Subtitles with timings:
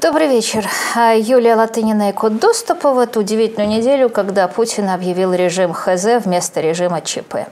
[0.00, 0.64] Добрый вечер.
[0.94, 6.24] А, Юлия Латынина и код доступа в эту удивительную неделю, когда Путин объявил режим ХЗ
[6.24, 7.48] вместо режима ЧП.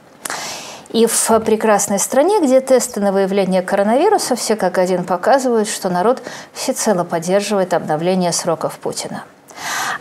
[0.90, 6.22] И в прекрасной стране, где тесты на выявление коронавируса все как один показывают, что народ
[6.52, 9.24] всецело поддерживает обновление сроков Путина.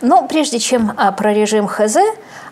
[0.02, 1.98] Но прежде чем а, про режим ХЗ,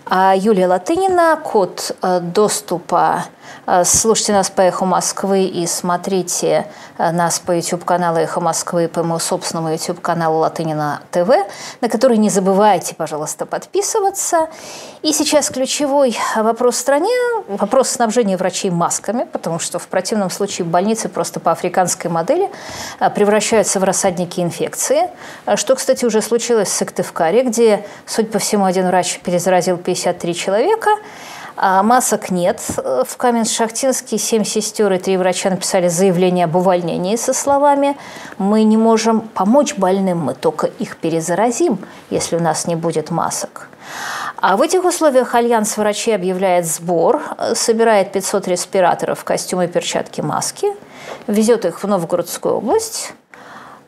[0.09, 3.25] Юлия Латынина, код доступа
[3.65, 9.01] Э, слушайте нас по «Эху Москвы» и смотрите э, нас по YouTube-каналу «Эхо Москвы» по
[9.03, 11.29] моему собственному YouTube-каналу «Латынина ТВ»,
[11.81, 14.49] на который не забывайте, пожалуйста, подписываться.
[15.01, 17.13] И сейчас ключевой вопрос в стране–
[17.47, 22.49] вопрос снабжения врачей масками, потому что в противном случае больницы просто по африканской модели
[22.99, 25.09] э, превращаются в рассадники инфекции,
[25.55, 30.89] что, кстати, уже случилось в Сыктывкаре, где, судя по всему, один врач перезаразил 53 человека–
[31.55, 32.59] а масок нет.
[32.77, 37.95] В Каменск-Шахтинске семь сестер и три врача написали заявление об увольнении со словами
[38.37, 41.79] «Мы не можем помочь больным, мы только их перезаразим,
[42.09, 43.69] если у нас не будет масок».
[44.37, 47.21] А в этих условиях Альянс врачей объявляет сбор,
[47.53, 50.67] собирает 500 респираторов, костюмы, перчатки, маски,
[51.27, 53.13] везет их в Новгородскую область,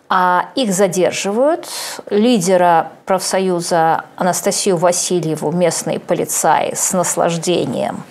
[0.09, 1.67] а их задерживают.
[2.09, 8.03] Лидера профсоюза Анастасию Васильеву местные полицаи с наслаждением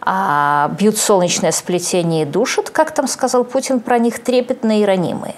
[0.00, 4.84] а, бьют в солнечное сплетение и душат, как там сказал Путин про них, трепетные и
[4.86, 5.34] ранимые.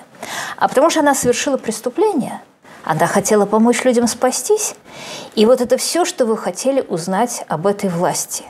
[0.56, 2.40] А потому что она совершила преступление–
[2.84, 4.74] она хотела помочь людям спастись.
[5.34, 8.44] И вот это все, что вы хотели узнать об этой власти.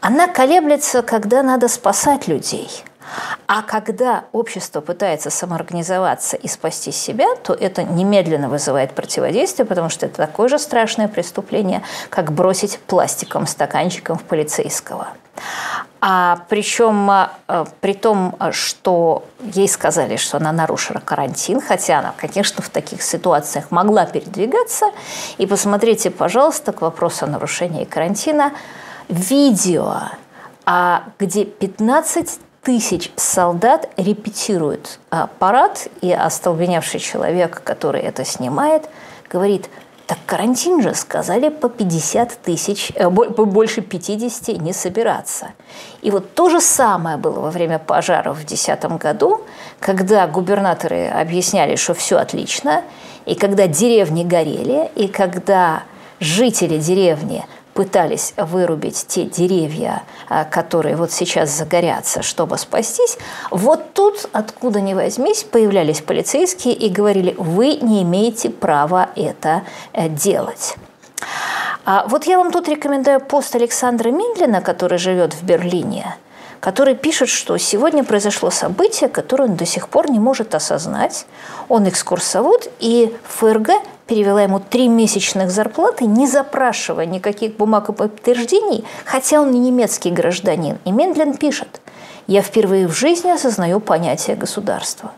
[0.00, 2.84] Она колеблется, когда надо спасать людей–
[3.54, 10.06] а когда общество пытается самоорганизоваться и спасти себя, то это немедленно вызывает противодействие, потому что
[10.06, 15.08] это такое же страшное преступление, как бросить пластиком стаканчиком в полицейского.
[16.00, 17.28] А причем э,
[17.82, 23.70] при том, что ей сказали, что она нарушила карантин, хотя она, конечно, в таких ситуациях
[23.70, 24.86] могла передвигаться.
[25.36, 28.52] И посмотрите, пожалуйста, к вопросу о нарушении карантина
[29.10, 30.04] видео,
[30.64, 34.98] а где 15 тысяч солдат репетируют
[35.38, 38.88] парад, и остолбеневший человек, который это снимает,
[39.30, 39.68] говорит,
[40.06, 45.52] так карантин же, сказали, по 50 тысяч, э, больше 50 не собираться.
[46.02, 49.40] И вот то же самое было во время пожаров в 2010 году,
[49.80, 52.82] когда губернаторы объясняли, что все отлично,
[53.24, 55.84] и когда деревни горели, и когда
[56.20, 63.18] жители деревни пытались вырубить те деревья, а, которые вот сейчас загорятся, чтобы спастись,
[63.50, 69.62] вот тут, откуда ни возьмись, появлялись полицейские и говорили, вы не имеете права это
[69.92, 70.76] э, делать.
[71.84, 76.16] А вот я вам тут рекомендую пост Александра Миндлина, который живет в Берлине,
[76.60, 81.26] который пишет, что сегодня произошло событие, которое он до сих пор не может осознать.
[81.68, 83.70] Он экскурсовод, и ФРГ
[84.12, 90.10] перевела ему три месячных зарплаты, не запрашивая никаких бумаг и подтверждений, хотя он не немецкий
[90.10, 90.76] гражданин.
[90.84, 91.80] И Мендлин пишет,
[92.26, 95.12] «Я впервые в жизни осознаю понятие государства».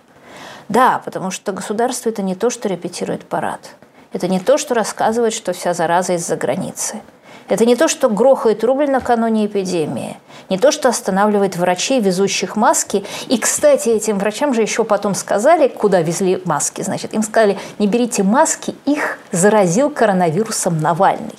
[0.68, 3.74] Да, потому что государство– это не то, что репетирует парад.
[4.12, 7.00] Это не то, что рассказывает, что вся зараза из-за границы–
[7.48, 10.16] это не то, что грохает рубль накануне эпидемии,
[10.48, 13.04] не то, что останавливает врачей, везущих маски.
[13.28, 16.82] И, кстати, этим врачам же еще потом сказали, куда везли маски.
[16.82, 21.38] Значит, им сказали, не берите маски, их заразил коронавирусом Навальный.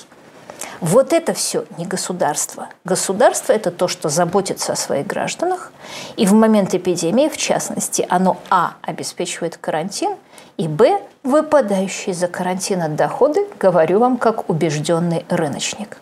[0.82, 2.68] Вот это все не государство.
[2.84, 5.72] Государство– это то, что заботится о своих гражданах.
[6.18, 8.74] И в момент эпидемии, в частности, оно а.
[8.82, 10.16] обеспечивает карантин,
[10.58, 11.02] и б.
[11.24, 15.98] выпадающие за карантин доходы, говорю вам как убежденный рыночник.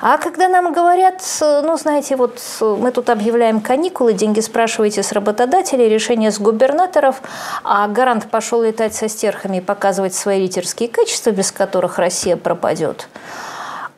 [0.00, 5.88] А когда нам говорят, ну, знаете, вот мы тут объявляем каникулы, деньги спрашиваете с работодателей,
[5.88, 7.22] решение с губернаторов,
[7.62, 13.08] а гарант пошел летать со стерхами и показывать свои лидерские качества, без которых Россия пропадет.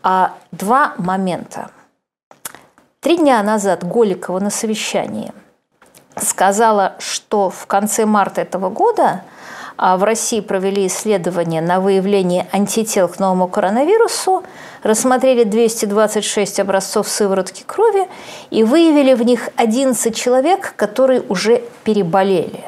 [0.02, 1.70] А два момента.
[3.00, 5.32] Три дня назад Голикова на совещании
[6.16, 9.22] сказала, что в конце марта этого года–
[9.78, 14.42] в России провели исследование на выявление антител к новому коронавирусу,
[14.82, 18.08] рассмотрели 226 образцов сыворотки крови
[18.50, 22.64] и выявили в них 11 человек, которые уже переболели.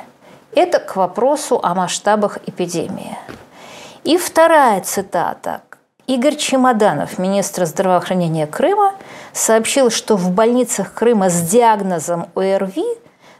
[0.55, 3.17] Это к вопросу о масштабах эпидемии.
[4.05, 5.62] И вторая цитата.
[6.06, 8.94] Игорь Чемоданов, министр здравоохранения Крыма,
[9.32, 12.87] сообщил, что в больницах Крыма с диагнозом ОРВИ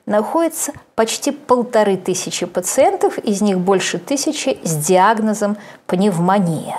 [0.09, 5.57] находится почти полторы тысячи пациентов, из них больше тысячи с диагнозом
[5.87, 6.77] пневмония.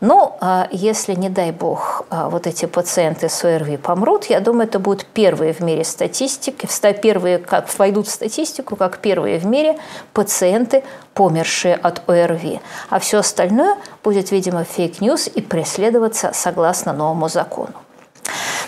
[0.00, 4.66] Но а, если, не дай бог, а, вот эти пациенты с ОРВИ помрут, я думаю,
[4.66, 6.68] это будут первые в мире статистики,
[7.00, 9.78] первые, как войдут в статистику, как первые в мире
[10.12, 10.82] пациенты,
[11.14, 12.60] помершие от ОРВИ.
[12.90, 17.74] А все остальное будет, видимо, fake news и преследоваться согласно новому закону.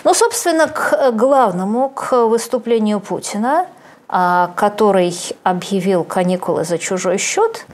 [0.05, 3.67] Ну, собственно, к главному, к выступлению Путина,
[4.07, 7.65] который объявил каникулы за чужой счет.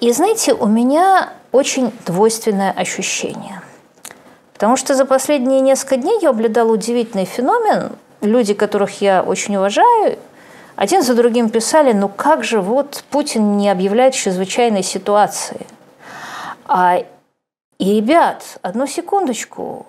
[0.00, 3.62] И знаете, у меня очень двойственное ощущение.
[4.54, 7.92] Потому что за последние несколько дней я наблюдала удивительный феномен.
[8.20, 10.18] Люди, которых я очень уважаю,
[10.76, 15.66] один за другим писали, ну как же вот Путин не объявляет чрезвычайной ситуации.
[16.66, 17.04] А,
[17.78, 19.86] и, ребят, одну секундочку,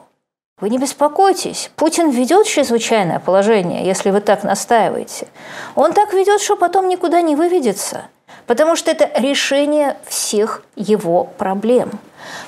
[0.63, 5.27] вы не беспокойтесь, Путин ведет чрезвычайное положение, если вы так настаиваете.
[5.75, 8.06] Он так ведет, что потом никуда не выведется–
[8.48, 11.92] Потому что это решение всех его проблем.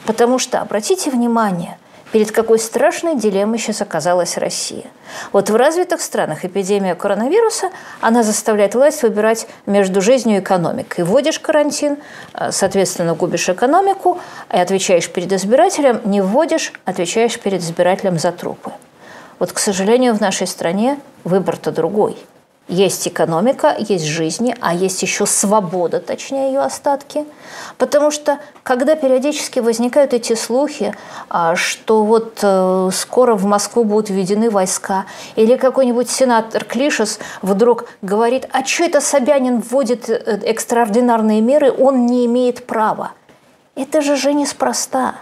[0.06, 1.78] Потому что, обратите внимание,
[2.12, 4.86] перед какой страшной дилеммой сейчас оказалась Россия.
[5.32, 7.72] Вот в развитых странах эпидемия коронавируса,
[8.02, 11.04] она заставляет власть выбирать между жизнью и экономикой.
[11.04, 11.98] Вводишь карантин,
[12.34, 14.20] э, соответственно, губишь экономику,
[14.54, 18.72] и отвечаешь перед избирателем, не вводишь, отвечаешь перед избирателем за трупы.
[19.40, 22.18] Вот, к сожалению, в нашей стране выбор-то другой–
[22.68, 27.26] есть экономика, есть жизни, а есть еще свобода, точнее ее остатки.
[27.78, 30.96] Потому что когда периодически возникают эти слухи,
[31.30, 37.86] а, что вот э, скоро в Москву будут введены войска, или какой-нибудь сенатор Клишес вдруг
[38.02, 40.14] говорит, а что это Собянин вводит э,
[40.44, 43.12] экстраординарные меры, он не имеет права.
[43.76, 45.16] Это же же неспроста.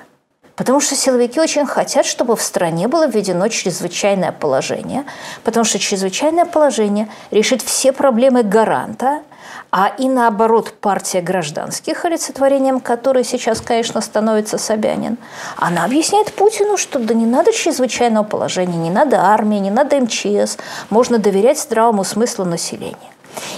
[0.56, 5.06] Потому что силовики очень хотят, чтобы в стране было введено чрезвычайное положение,
[5.44, 9.24] потому что чрезвычайное положение решит все проблемы гаранта,
[9.72, 15.18] а и наоборот партия гражданских, олицетворением которой сейчас, конечно, становится Собянин,
[15.58, 20.58] она объясняет Путину, что да не надо чрезвычайного положения, не надо армии, не надо МЧС,
[20.92, 22.98] можно доверять здравому смыслу населения.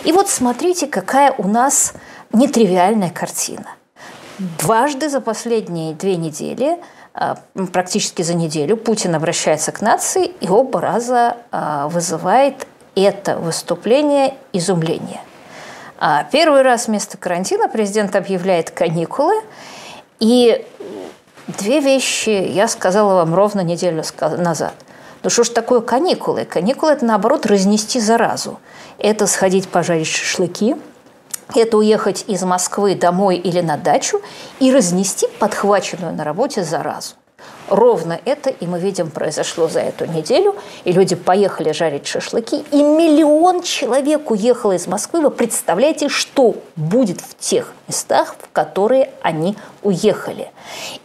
[0.06, 1.92] И вот смотрите, какая у нас
[2.32, 3.68] нетривиальная картина–
[4.38, 6.78] Дважды за последние две недели,
[7.14, 7.38] а,
[7.72, 15.22] практически за неделю, Путин обращается к нации и оба раза а, вызывает это выступление изумление.
[16.00, 19.36] А, первый раз вместо карантина президент объявляет каникулы,
[20.20, 20.66] и
[21.48, 24.04] две вещи я сказала вам ровно неделю
[24.38, 24.74] назад.
[25.24, 26.44] Ну что ж такое каникулы?
[26.44, 28.60] Каникулы– это, наоборот, разнести заразу.
[28.98, 30.76] Это сходить пожарить шашлыки–
[31.54, 34.22] это уехать из Москвы домой или на дачу
[34.60, 37.16] и разнести подхваченную на работе заразу.
[37.68, 40.56] Ровно это и мы видим произошло за эту неделю.
[40.84, 42.64] И люди поехали жарить шашлыки.
[42.72, 45.22] И миллион человек уехало из Москвы.
[45.22, 50.52] Вы представляете, что будет в тех местах, в которые они уехали.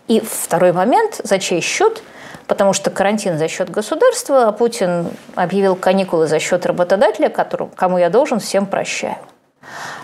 [0.06, 2.02] И второй момент, за чей счет–
[2.50, 7.96] потому что карантин за счет государства, а Путин объявил каникулы за счет работодателя, которому, кому
[7.96, 9.18] я должен, всем прощаю.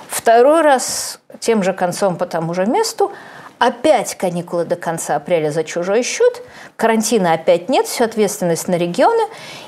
[0.08, 3.12] Второй раз тем же концом по тому же месту
[3.58, 6.42] Опять каникулы до конца апреля за чужой счет,
[6.76, 9.22] карантина опять нет, все ответственность на регионы.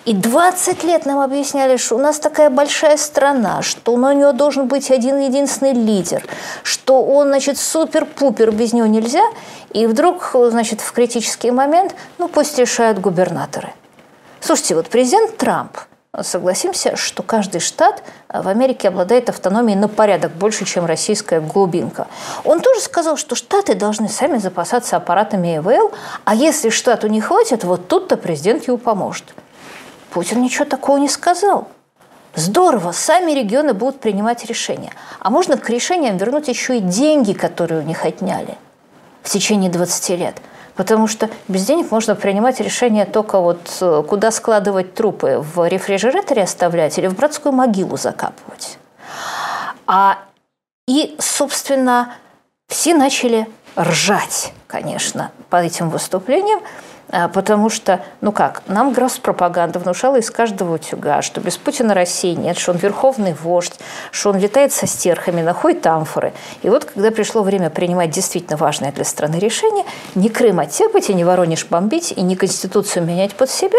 [0.04, 4.68] И 20 лет нам объясняли, что у нас такая большая страна, что у нее должен
[4.68, 6.22] быть один единственный лидер,
[6.64, 9.24] что он, значит, супер-пупер, без него нельзя.
[9.72, 13.72] И вдруг, значит, в критический момент, ну пусть решают губернаторы.
[14.40, 15.78] Слушайте, вот президент Трамп–
[16.22, 22.06] согласимся, что каждый штат э, в Америке обладает автономией на порядок больше, чем российская глубинка.
[22.44, 25.92] Он тоже сказал, что штаты должны сами запасаться аппаратами ИВЛ,
[26.24, 29.34] а если штату не хватит, вот тут-то президент ему поможет.
[30.10, 31.68] Путин ничего такого не сказал.
[32.34, 34.92] Здорово, сами регионы будут принимать решения.
[35.18, 38.56] А можно к решениям вернуть еще и деньги, которые у них отняли
[39.22, 40.36] в течение 20 лет–
[40.78, 46.44] Потому что без денег можно принимать решение только вот э, куда складывать трупы, в рефрижераторе
[46.44, 48.78] оставлять или в братскую могилу закапывать.
[49.88, 50.20] А,
[50.86, 52.14] и, собственно,
[52.68, 56.60] все начали ржать, конечно, по этим выступлениям,
[57.10, 62.58] потому что, ну как, нам пропаганда внушала из каждого утюга, что без Путина России нет,
[62.58, 63.78] что он верховный вождь,
[64.10, 66.32] что он летает со стерхами, находит амфоры.
[66.62, 69.84] И вот, когда пришло время принимать действительно важное для страны решение,
[70.14, 73.78] не Крым оттепать, и не Воронеж бомбить, и не Конституцию менять под себя,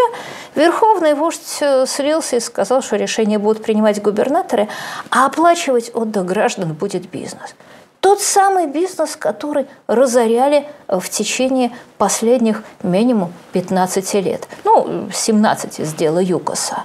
[0.54, 4.68] верховный вождь э, слился и сказал, что решения будут принимать губернаторы,
[5.10, 7.54] а оплачивать отдых граждан будет бизнес.
[8.00, 14.48] Тот самый бизнес, который разоряли в течение последних минимум 15 лет.
[14.64, 16.84] Ну, 17 с дела ЮКОСа.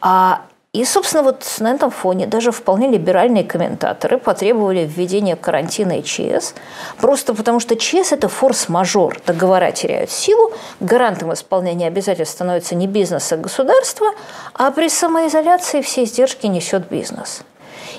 [0.00, 6.02] А, И, собственно, вот на этом фоне даже вполне либеральные комментаторы потребовали введения карантина и
[6.02, 6.52] ЧС,
[7.00, 13.32] просто потому что ЧС– это форс-мажор, договора теряют силу, гарантом исполнения обязательств становится не бизнес,
[13.32, 14.08] а государство,
[14.52, 17.40] а при самоизоляции все издержки несет бизнес.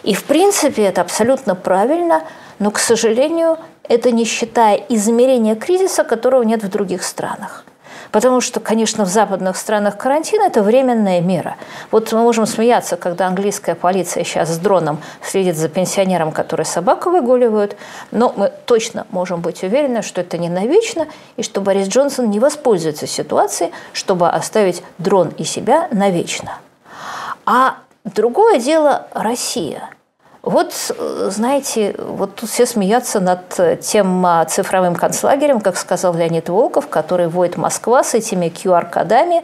[0.08, 2.24] И, в принципе, это абсолютно правильно,
[2.60, 7.66] но, к сожалению, это не считая измерения кризиса, которого нет в других странах.
[8.14, 11.58] Потому что, конечно, в западных странах карантин– это временная мера.
[11.92, 17.10] Вот мы можем смеяться, когда английская полиция сейчас с дроном следит за пенсионером, который собаку
[17.10, 17.76] выгуливают,
[18.12, 22.40] но мы точно можем быть уверены, что это не навечно, и что Борис Джонсон не
[22.40, 26.60] воспользуется ситуацией, чтобы оставить дрон и себя навечно.
[27.46, 29.90] А другое дело– Россия–
[30.50, 30.74] вот,
[31.30, 37.28] знаете, вот тут все смеются над тем а, цифровым концлагерем, как сказал Леонид Волков, который
[37.28, 39.44] вводит Москва с этими QR-кодами.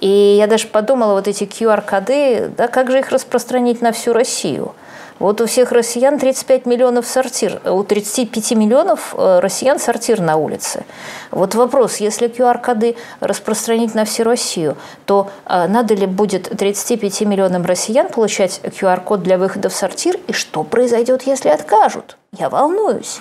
[0.00, 4.74] И я даже подумала, вот эти QR-коды, да, как же их распространить на всю Россию?
[5.22, 10.84] Вот у всех россиян 35 миллионов сортир, у 35 миллионов э, россиян сортир на улице.
[11.30, 14.76] Вот вопрос, если QR-коды распространить на всю Россию,
[15.06, 20.32] то э, надо ли будет 35 миллионам россиян получать QR-код для выхода в сортир, и
[20.32, 22.16] что произойдет, если откажут?
[22.36, 23.20] Я волнуюсь.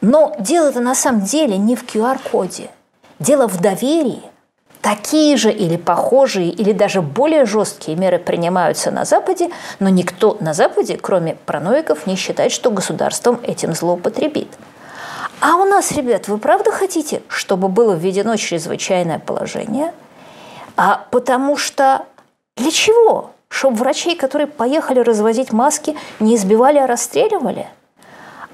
[0.00, 2.70] Но дело-то на самом деле не в QR-коде.
[3.20, 4.22] Дело в доверии–
[4.84, 9.48] Такие же или похожие, или даже более жесткие меры принимаются на Западе,
[9.78, 14.48] но никто на Западе, кроме параноиков, не считает, что государством этим злоупотребит.
[15.40, 19.94] А у нас, ребят, вы правда хотите, чтобы было введено чрезвычайное положение?
[20.76, 22.04] А потому что
[22.58, 23.30] для чего?
[23.48, 27.68] Чтобы врачей, которые поехали развозить маски, не избивали, а расстреливали?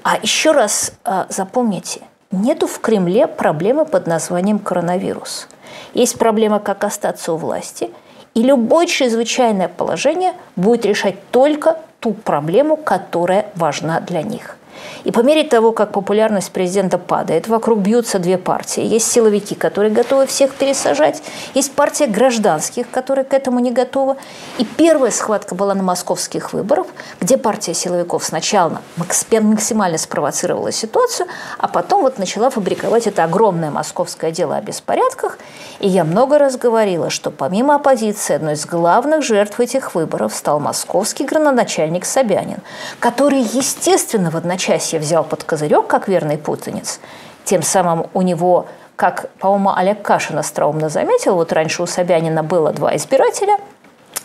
[0.03, 1.99] А еще раз а, запомните,
[2.31, 5.49] нету в Кремле проблемы под названием коронавирус–
[5.93, 7.89] есть проблема, как остаться у власти,
[8.33, 14.57] и любое чрезвычайное положение будет решать только ту проблему, которая важна для них.
[15.03, 18.83] И по мере того, как популярность президента падает, вокруг бьются две партии.
[18.83, 21.21] Есть силовики, которые готовы всех пересажать,
[21.53, 24.17] есть партия гражданских, которая к этому не готова.
[24.57, 26.87] И первая схватка была на московских выборах,
[27.19, 34.31] где партия силовиков сначала максимально спровоцировала ситуацию, а потом вот начала фабриковать это огромное московское
[34.31, 35.37] дело о беспорядках.
[35.79, 40.59] И я много раз говорила, что помимо оппозиции, одной из главных жертв этих выборов стал
[40.59, 42.59] московский градоначальник Собянин,
[42.99, 46.99] который, естественно, в одночасье Россия взял под козырек, как верный путанец,
[47.43, 52.71] тем самым у него, как, по-моему, Олег Кашин остроумно заметил, вот раньше у Собянина было
[52.71, 53.57] два избирателя,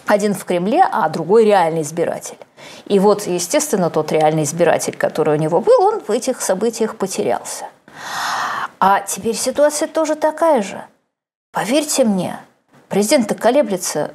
[0.07, 2.39] один в Кремле, а другой реальный избиратель.
[2.85, 7.67] И вот, естественно, тот реальный избиратель, который у него был, он в этих событиях потерялся.
[8.79, 10.85] А теперь ситуация тоже такая же.
[11.53, 12.39] Поверьте мне,
[12.89, 14.13] президент колеблется.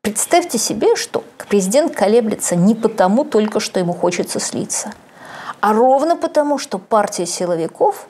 [0.00, 4.92] Представьте себе, что президент колеблется не потому только, что ему хочется слиться–
[5.62, 8.08] а ровно потому, что партия силовиков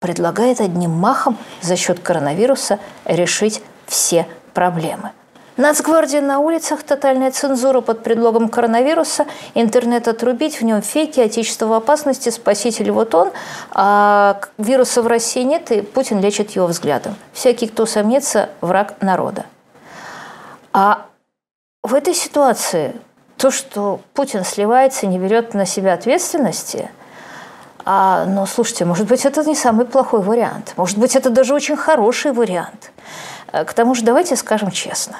[0.00, 5.12] предлагает одним махом за счет коронавируса решить все проблемы.
[5.58, 11.72] Нацгвардия на улицах, тотальная цензура под предлогом коронавируса, интернет отрубить, в нем фейки, отечество в
[11.74, 13.30] опасности, спаситель вот он,
[13.72, 17.14] а вируса в России нет, и Путин лечит его взглядом.
[17.34, 19.44] Всякий, кто сомнится, враг народа.
[20.72, 21.06] А
[21.82, 22.94] в этой ситуации
[23.36, 26.90] то, что Путин сливается, не берет на себя ответственности,
[27.84, 30.72] а, но слушайте, может быть, это не самый плохой вариант.
[30.76, 32.90] Может быть, это даже очень хороший вариант.
[33.52, 35.16] Э, к тому же, давайте скажем честно.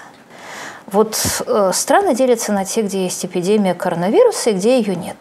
[0.87, 5.17] Вот э, страны делятся на те, где есть эпидемия коронавируса и где ее нет.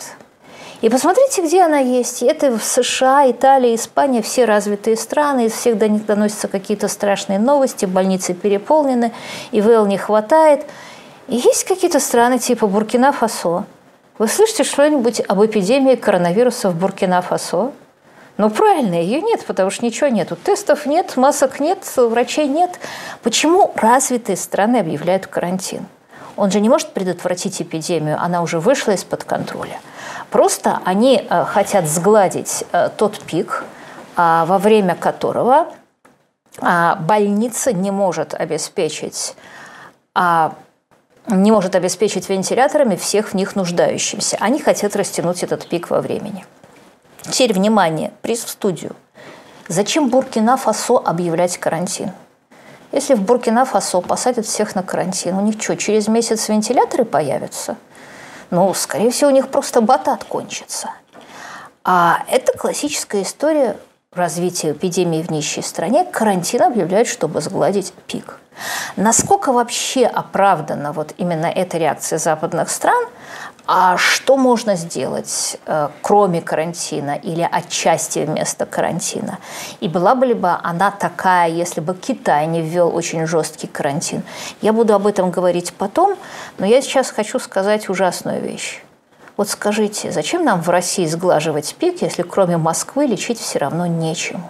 [0.81, 2.23] И посмотрите, где она есть.
[2.23, 7.39] Это в США, Италия, Испания, все развитые страны, из всех до них доносятся какие-то страшные
[7.39, 9.11] новости, больницы переполнены,
[9.51, 10.65] ИВЛ не хватает–
[11.27, 13.65] есть какие-то страны типа Буркина-Фасо?
[14.17, 17.71] Вы слышите что-нибудь об эпидемии коронавируса в Буркина-Фасо?
[18.37, 20.35] Ну, правильно, ее нет, потому что ничего нету.
[20.35, 22.79] Тестов нет, масок нет, врачей нет.
[23.23, 25.85] Почему развитые страны объявляют карантин?
[26.35, 29.79] Он же не может предотвратить эпидемию, она уже вышла из-под контроля.
[30.31, 33.63] Просто они э, хотят сгладить э, тот пик,
[34.17, 35.67] э, во время которого
[36.61, 39.35] э, больница не может обеспечить
[40.13, 40.49] э,
[41.27, 44.37] не может обеспечить вентиляторами всех в них нуждающимся.
[44.39, 46.45] Они хотят растянуть этот пик во времени.
[47.21, 48.95] Теперь, внимание, приз в студию.
[49.67, 52.11] Зачем Буркина-Фасо объявлять карантин?
[52.91, 57.77] Если в Буркина-Фасо посадят всех на карантин, у них что, через месяц вентиляторы появятся?
[58.51, 60.91] Ну, скорее всего, у них просто батат кончится.
[61.83, 63.77] А это классическая история
[64.13, 66.05] развития эпидемии в нищей стране.
[66.05, 68.39] Карантин объявляют, чтобы сгладить пик–
[68.95, 73.05] Насколько вообще оправдана вот именно эта реакция западных стран–
[73.67, 79.39] а что можно сделать, э, кроме карантина или отчасти вместо карантина?
[79.79, 84.21] И была бы бы она такая, если бы Китай не ввел очень жесткий карантин?
[84.61, 86.15] Я буду об этом говорить потом,
[86.59, 88.83] но я сейчас хочу сказать ужасную вещь.
[89.35, 94.49] Вот скажите, зачем нам в России сглаживать пик, если кроме Москвы лечить все равно нечему?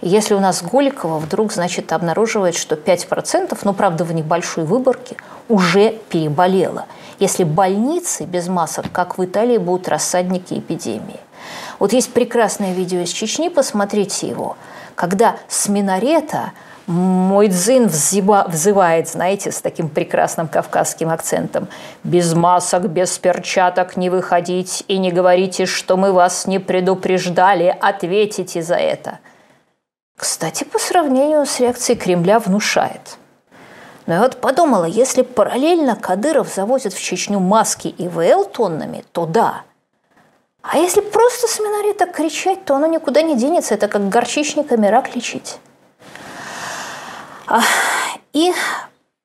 [0.00, 5.16] Если у нас Голикова вдруг, значит, обнаруживает, что 5%, ну, правда, в небольшой выборке,
[5.48, 6.86] уже переболело–
[7.18, 11.20] если больницы без масок, как в Италии, будут рассадники эпидемии.
[11.78, 14.56] Вот есть прекрасное видео из Чечни, посмотрите его,
[14.94, 16.52] когда с минарета
[16.86, 21.68] мой дзин взывает, знаете, с таким прекрасным кавказским акцентом.
[22.02, 28.62] «Без масок, без перчаток не выходить и не говорите, что мы вас не предупреждали, ответите
[28.62, 29.18] за это».
[30.18, 33.16] Кстати, по сравнению с реакцией Кремля внушает–
[34.08, 39.26] но я вот подумала, если параллельно Кадыров завозит в Чечню маски и ВЛ тоннами, то
[39.26, 39.64] да.
[40.62, 43.74] А если просто с минарета кричать, то оно никуда не денется.
[43.74, 45.58] Это как горчичниками рак лечить.
[48.32, 48.54] И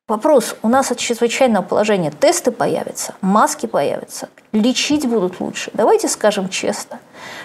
[0.05, 0.57] Вопрос.
[0.63, 5.71] У нас от чрезвычайного положения тесты появятся, маски появятся, лечить будут лучше.
[5.73, 6.99] Давайте скажем честно,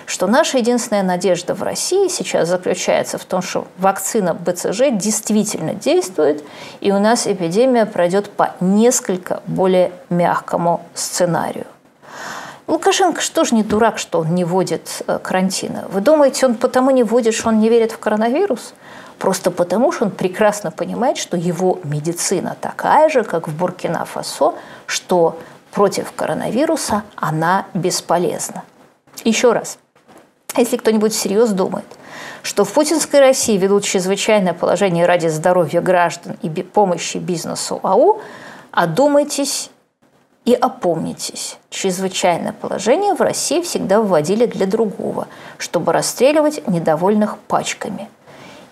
[0.07, 6.45] что наша единственная надежда в России сейчас заключается в том, что вакцина БЦЖ действительно действует,
[6.81, 11.67] и у нас эпидемия пройдет по несколько более мягкому сценарию.
[12.69, 15.87] Лукашенко что ж не дурак, что он не вводит э, карантина?
[15.91, 18.75] Вы думаете, он потому не вводит, что он не верит в коронавирус?
[19.19, 24.55] Просто потому, что он прекрасно понимает, что его медицина такая же, как в Буркина-Фасо,
[24.87, 25.39] что
[25.73, 28.63] против коронавируса она бесполезна.
[29.25, 29.79] Еще раз,
[30.57, 31.87] если кто-нибудь всерьез думает,
[32.43, 38.21] что в путинской России ведут чрезвычайное положение ради здоровья граждан и помощи бизнесу АУ,
[38.71, 39.71] одумайтесь
[40.45, 41.59] и опомнитесь.
[41.69, 48.09] Чрезвычайное положение в России всегда вводили для другого, чтобы расстреливать недовольных пачками–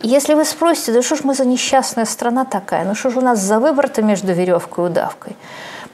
[0.01, 3.23] если вы спросите, да что ж мы за несчастная страна такая, ну что же у
[3.23, 5.37] нас за выбор-то между веревкой и удавкой?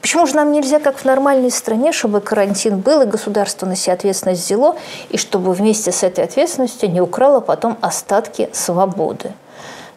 [0.03, 3.93] Почему же нам нельзя, как в нормальной стране, чтобы карантин был, и государство на себя
[3.93, 4.75] ответственность взяло,
[5.09, 9.31] и чтобы вместе с этой ответственностью не украло потом остатки свободы?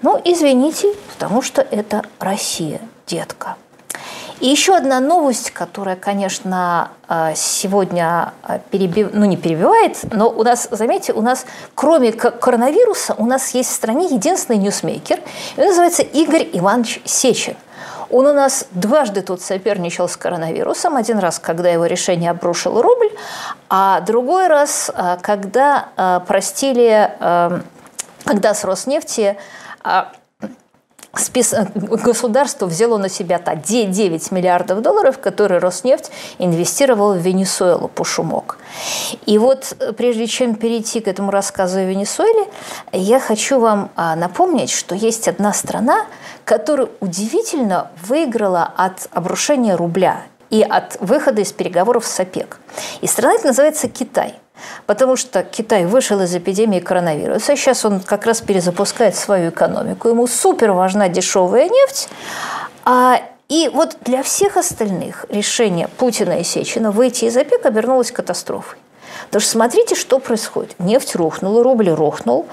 [0.02, 3.56] Ну, извините, потому что это Россия, детка.
[4.38, 9.10] И еще одна новость, которая, конечно, э, сегодня э, перебив...
[9.12, 13.74] ну, не перебивает, но у нас, заметьте, у нас кроме коронавируса у нас есть в
[13.74, 15.18] стране единственный ньюсмейкер,
[15.56, 17.56] он называется Игорь Иванович Сечин.
[18.10, 20.96] Он у нас дважды тут соперничал с коронавирусом.
[20.96, 23.10] Один раз, когда его решение обрушил рубль,
[23.68, 27.10] а другой раз, э, когда простили,
[28.24, 29.36] когда с Роснефти
[31.20, 31.54] спис...
[31.74, 38.58] государство взяло на себя 9 миллиардов долларов, которые Роснефть инвестировал в Венесуэлу под шумок.
[39.26, 42.46] И вот э, прежде чем перейти к этому рассказу о Венесуэле,
[42.92, 46.06] я хочу вам а, напомнить, что есть одна страна,
[46.44, 52.58] которая удивительно выиграла от обрушения рубля и от выхода из переговоров с ОПЕК.
[53.00, 54.34] И страна эта называется Китай–
[54.86, 57.56] Потому что Китай вышел из эпидемии коронавируса.
[57.56, 60.08] Сейчас он как раз перезапускает свою экономику.
[60.08, 62.08] Ему супер важна дешевая нефть.
[62.84, 68.78] А, и вот для всех остальных решение Путина и Сечина выйти из ОПЕК обернулось катастрофой.
[69.26, 70.74] Потому что смотрите, что происходит.
[70.78, 72.46] Нефть рухнула, рубль рухнул,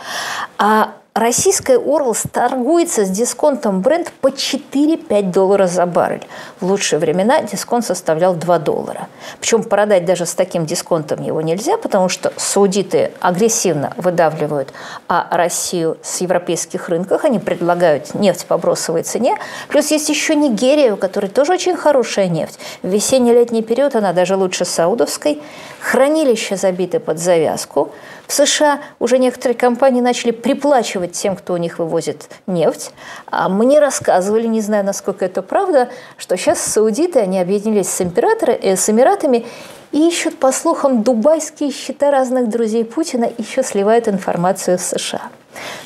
[0.58, 6.26] а Российская Орлс торгуется с дисконтом бренд по 4-5 доллара за баррель.
[6.60, 9.08] В лучшие времена дисконт составлял 2 доллара.
[9.40, 14.74] Причем продать даже с таким дисконтом его нельзя, потому что саудиты агрессивно выдавливают
[15.08, 17.24] а Россию с европейских рынков.
[17.24, 19.38] Они предлагают нефть по бросовой цене.
[19.68, 22.58] Плюс есть еще Нигерия, у которой тоже очень хорошая нефть.
[22.82, 25.44] В весенне-летний период она даже лучше саудовской.
[25.80, 27.92] Хранилища забиты под завязку.
[28.28, 32.92] В США уже некоторые компании начали приплачивать тем, кто у них вывозит нефть.
[33.28, 38.54] А мне рассказывали, не знаю, насколько это правда, что сейчас саудиты, они объединились с, императоры,
[38.54, 39.46] э, с Эмиратами
[39.92, 45.30] и ищут, по слухам, дубайские счета разных друзей Путина, еще сливают информацию в США.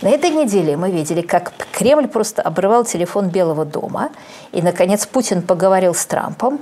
[0.02, 4.10] На этой неделе мы видели, как Кремль просто обрывал телефон Белого дома,
[4.52, 6.60] и, наконец, Путин поговорил с Трампом,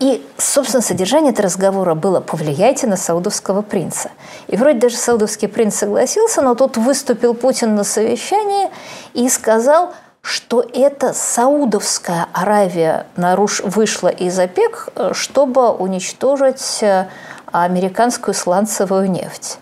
[0.00, 4.10] и, собственно, содержание этого разговора было «повлияйте на саудовского принца».
[4.46, 8.70] И вроде даже саудовский принц согласился, но тут выступил Путин на совещании
[9.14, 13.60] и сказал, что это Саудовская Аравия наруш...
[13.60, 17.06] вышла из ОПЕК, чтобы уничтожить э,
[17.50, 19.58] американскую сланцевую нефть.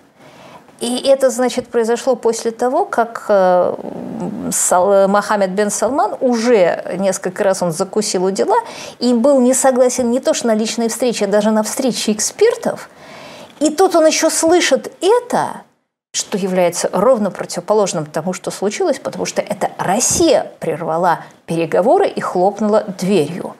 [0.80, 3.74] И это, значит, произошло после того, как э,
[5.08, 8.58] Мохаммед бен Салман уже несколько раз он закусил у дела
[8.98, 12.90] и был не согласен не то что на личной встрече, а даже на встрече экспертов.
[13.58, 15.62] И тут он еще слышит это,
[16.12, 22.84] что является ровно противоположным тому, что случилось, потому что это Россия прервала переговоры и хлопнула
[22.98, 23.56] дверью.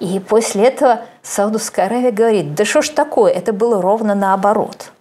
[0.00, 4.90] И после этого Саудовская Аравия говорит, да что ж такое, это было ровно наоборот–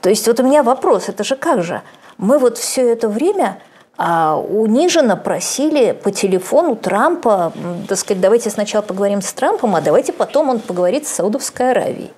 [0.00, 1.82] то есть вот у меня вопрос, это же как же?
[2.16, 3.58] Мы вот все это время
[3.96, 7.52] а, униженно просили по телефону Трампа,
[7.88, 12.12] так сказать, давайте сначала поговорим с Трампом, а давайте потом он поговорит с Саудовской Аравией.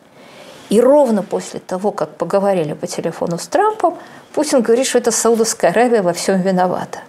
[0.68, 3.98] И ровно после того, как поговорили по телефону с Трампом,
[4.32, 7.00] Путин говорит, что это Саудовская Аравия во всем виновата.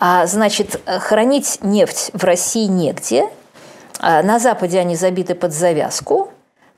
[0.00, 3.28] А, значит, хранить нефть в России негде.
[3.98, 6.30] А на Западе они забиты под завязку.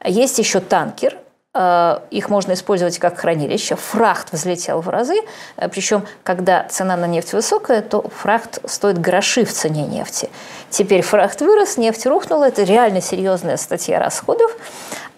[0.03, 1.19] Есть еще танкер,
[1.53, 3.75] их можно использовать как хранилище.
[3.75, 5.17] Фрахт взлетел в разы,
[5.57, 10.31] э, причем, когда цена на нефть высокая, то фрахт стоит гроши в цене нефти.
[10.71, 14.57] Теперь фрахт вырос, нефть рухнула, это реально серьезная статья расходов.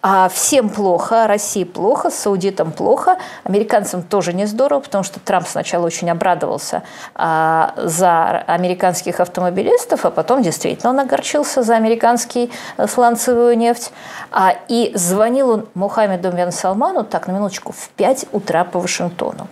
[0.05, 5.87] А всем плохо, России плохо, саудитам плохо, американцам тоже не здорово, потому что Трамп сначала
[5.87, 6.83] очень обрадовался
[7.15, 13.93] а, за американских автомобилистов, а потом действительно он огорчился за американский э, сланцевую нефть.
[14.33, 19.47] А, и звонил он Мухаммеду бен Салману, так, на минуточку, в 5 утра по Вашингтону.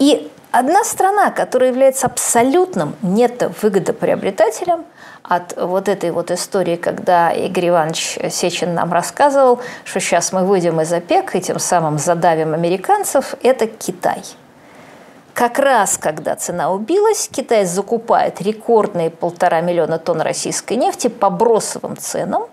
[0.00, 4.84] И одна страна, которая является абсолютным нето-выгодоприобретателем,
[5.22, 10.82] от вот этой вот истории, когда Игорь Иванович Сечин нам рассказывал, что сейчас мы выйдем
[10.82, 14.22] из ОПЕК и тем самым задавим американцев, это Китай.
[15.32, 21.96] Как раз когда цена убилась, Китай закупает рекордные полтора миллиона тонн российской нефти по бросовым
[21.96, 22.46] ценам.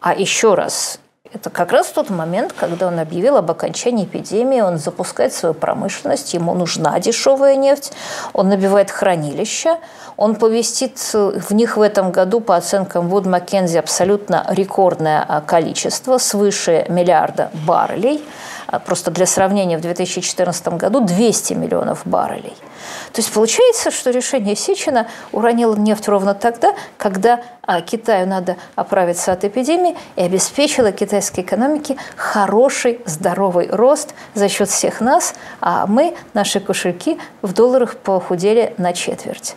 [0.00, 1.00] А еще раз,
[1.36, 6.32] это как раз тот момент, когда он объявил об окончании эпидемии, он запускает свою промышленность,
[6.34, 7.92] ему нужна дешевая нефть,
[8.32, 9.78] он набивает хранилища,
[10.16, 16.16] он повестит в них в этом году, по оценкам Вуд Маккензи, абсолютно рекордное а, количество,
[16.16, 18.24] свыше миллиарда баррелей.
[18.66, 22.54] А, просто для сравнения, в 2014 году 200 миллионов баррелей.
[23.12, 29.32] То есть получается, что решение Сечина уронило нефть ровно тогда, когда а, Китаю надо оправиться
[29.32, 36.16] от эпидемии и обеспечило китайской экономике хороший, здоровый рост за счет всех нас, а мы,
[36.34, 39.56] наши кошельки, в долларах похудели на четверть.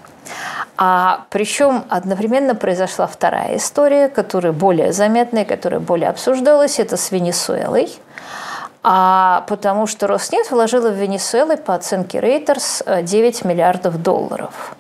[0.78, 7.92] А причем одновременно произошла вторая история, которая более заметная, которая более обсуждалась, это с Венесуэлой.
[8.82, 14.76] А потому что Роснефть вложила в Венесуэлу по оценке Reuters 9 миллиардов долларов.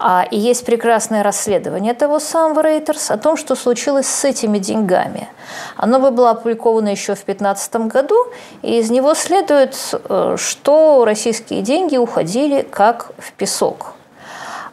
[0.00, 5.28] А, и есть прекрасное расследование того самого Reuters о том, что случилось с этими деньгами.
[5.76, 8.16] Оно бы было опубликовано еще в 2015 году,
[8.62, 9.76] и из него следует,
[10.08, 13.94] э, что российские деньги уходили как в песок.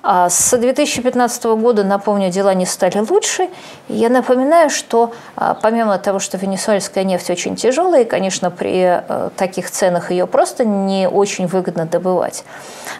[0.08, 3.50] А с 2015 года, напомню, дела не стали лучше.
[3.88, 9.30] Я напоминаю, что а, помимо того, что венесуэльская нефть очень тяжелая, и, конечно, при э,
[9.36, 12.44] таких ценах ее просто не очень выгодно добывать,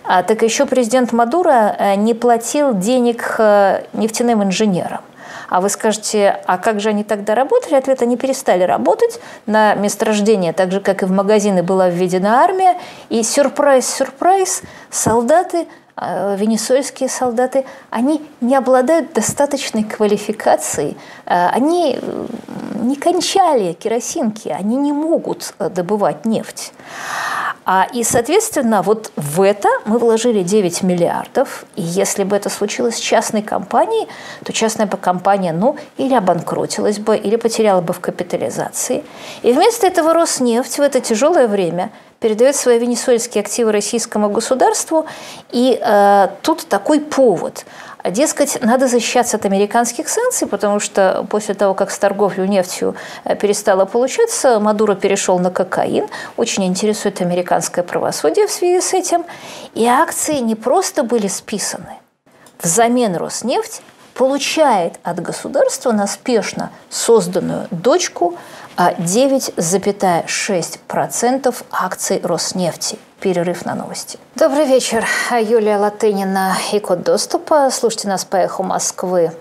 [0.04, 5.02] а, так еще президент Мадуро э, не платил денег э, нефтяным инженерам.
[5.48, 7.76] А вы скажете, а как же они тогда работали?
[7.76, 12.80] Ответ, они перестали работать на месторождение, так же, как и в магазины была введена армия.
[13.10, 21.98] И сюрприз-сюрприз, солдаты– а, венесуэльские солдаты, они не обладают достаточной квалификацией, а, они
[22.82, 26.72] не кончали керосинки, они не могут э, добывать нефть.
[27.66, 31.66] А, и, соответственно, вот в это мы вложили 9 миллиардов.
[31.76, 34.08] И если бы это случилось с частной компанией,
[34.44, 39.04] то частная компания, ну, или обанкротилась бы, или потеряла бы в капитализации.
[39.42, 45.06] И вместо этого Роснефть в это тяжелое время передает свои венесуэльские активы российскому государству.
[45.52, 47.66] И э, тут такой повод.
[48.04, 53.36] Дескать, надо защищаться от американских санкций, потому что после того, как с торговлей нефтью э,
[53.36, 56.08] перестало получаться, Мадуро перешел на кокаин.
[56.38, 59.26] Очень интересует американское правосудие в связи с этим.
[59.74, 62.00] И акции не просто были списаны.
[62.62, 63.82] Взамен Роснефть
[64.14, 68.38] получает от государства на спешно созданную дочку
[68.78, 72.98] 9,6% акций Роснефти.
[73.20, 74.18] Перерыв на новости.
[74.36, 75.06] Добрый вечер.
[75.32, 77.70] Юлия Латынина и Код доступа.
[77.72, 79.32] Слушайте нас по «Эху Москвы».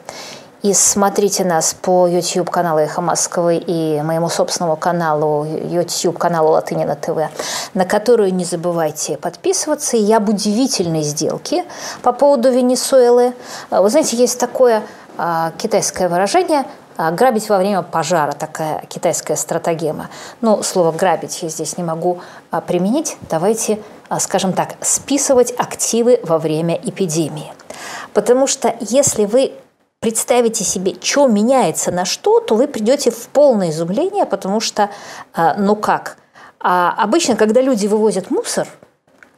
[0.63, 7.29] И смотрите нас по YouTube-каналу «Эхо Москвы» и моему собственному каналу, YouTube-каналу «Латынина ТВ»,
[7.75, 9.99] на которую не забывайте подписываться.
[9.99, 11.67] Я об удивительной сделке
[12.01, 13.35] по поводу Венесуэлы.
[13.71, 14.83] Вы знаете, есть такое
[15.19, 16.65] а, китайское выражение А,
[16.97, 20.11] грабить во время пожара– такая китайская стратагема.
[20.41, 23.17] Но слово «грабить» я здесь не могу а, применить.
[23.31, 27.53] Давайте, а, скажем так, списывать активы во время эпидемии.
[28.13, 29.53] Потому что если вы
[30.01, 34.91] представите себе, что меняется на что, то вы придете в полное изумление, потому что,
[35.57, 36.19] ну как,
[36.59, 38.69] обычно, когда люди вывозят мусор–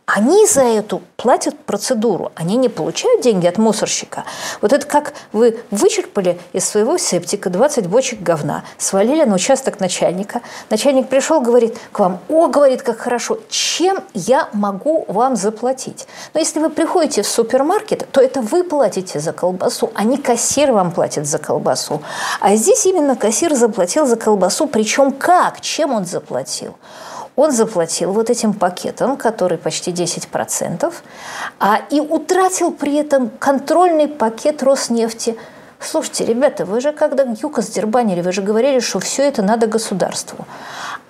[0.07, 4.23] они за эту платят процедуру, они не получают деньги от мусорщика.
[4.62, 10.42] Вот это как вы вычерпали из своего септика 20 бочек говна, свалили на участок начальника.
[10.71, 16.07] Начальник пришел, говорит к вам, о, говорит, как хорошо, чем я могу вам заплатить?
[16.35, 20.71] Но если вы приходите в супермаркет, то это вы платите за колбасу, а не кассир
[20.71, 22.01] вам платит за колбасу.
[22.38, 26.77] А здесь именно кассир заплатил за колбасу, причем как, чем он заплатил?
[27.37, 30.92] Он заплатил вот этим пакетом, который почти 10%,
[31.61, 35.37] а, и утратил при этом контрольный пакет Роснефти.
[35.79, 40.46] Слушайте, ребята, вы же когда ЮКОС дербанили, вы же говорили, что все это надо государству.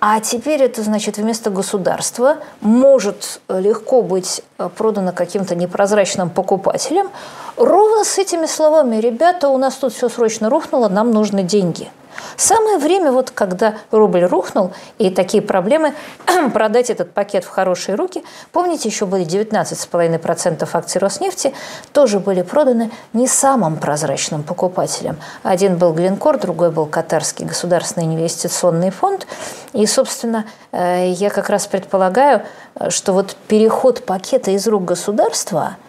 [0.01, 4.43] А теперь это значит вместо государства может легко быть
[4.75, 7.09] продано каким-то непрозрачным покупателем.
[7.55, 11.89] Ровно с этими словами, ребята, у нас тут все срочно рухнуло, нам нужны деньги–
[12.35, 15.93] Самое время, вот когда рубль рухнул, и такие проблемы,
[16.53, 18.23] продать этот пакет в хорошие руки.
[18.51, 21.53] Помните, еще были 19,5% акций Роснефти,
[21.93, 25.17] тоже были проданы не самым прозрачным покупателям.
[25.43, 29.27] Один был Глинкор, другой был Катарский государственный инвестиционный фонд.
[29.73, 32.43] И, собственно, э, я как раз предполагаю,
[32.89, 35.77] что вот переход пакета из рук государства–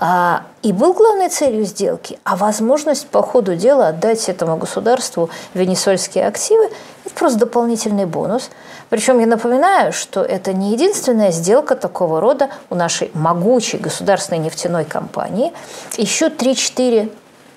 [0.00, 6.70] и был главной целью сделки, а возможность по ходу дела отдать этому государству венесуэльские активы–
[7.04, 8.50] это просто дополнительный бонус.
[8.90, 14.84] Причем я напоминаю, что это не единственная сделка такого рода у нашей могучей государственной нефтяной
[14.84, 15.52] компании.
[15.96, 17.10] Еще 3-4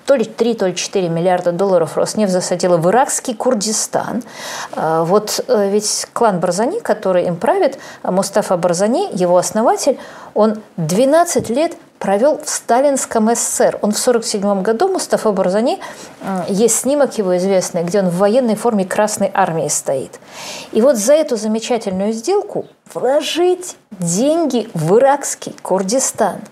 [0.06, 4.22] то ли 3, то ли 4 миллиарда долларов Роснефть засадила в иракский Курдистан.
[4.72, 9.98] А, вот э, ведь клан Барзани, который им правит, Мустафа Барзани, его основатель,
[10.34, 13.78] он 12 лет провел в сталинском СССР.
[13.80, 15.78] Он в 1947 году, Мустафа Барзани,
[16.48, 20.18] есть снимок его известный, где он в военной форме Красной Армии стоит.
[20.72, 26.40] И вот за эту замечательную сделку вложить деньги в иракский Курдистан–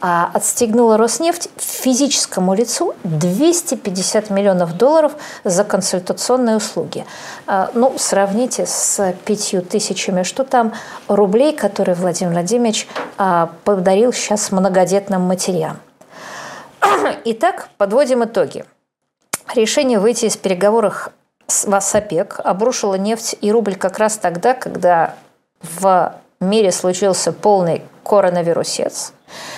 [0.00, 7.04] отстегнула Роснефть физическому лицу 250 миллионов долларов за консультационные услуги.
[7.46, 10.72] А, ну, сравните с пятью тысячами, что там,
[11.08, 15.78] рублей, которые Владимир Владимирович а, подарил сейчас многодетным матерям.
[17.24, 18.64] Итак, подводим итоги.
[19.54, 21.10] Решение выйти из переговоров
[21.48, 25.14] с ОПЕК обрушило нефть и рубль как раз тогда, когда
[25.62, 29.57] в мире случился полный коронавирусец– а,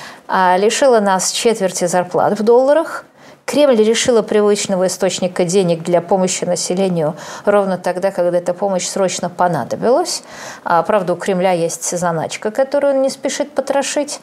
[0.58, 3.04] лишила нас четверти зарплат в долларах.
[3.50, 10.22] Кремль решила привычного источника денег для помощи населению ровно тогда, когда эта помощь срочно понадобилась.
[10.62, 14.20] А, правда, у Кремля есть заначка, которую он не спешит потрошить.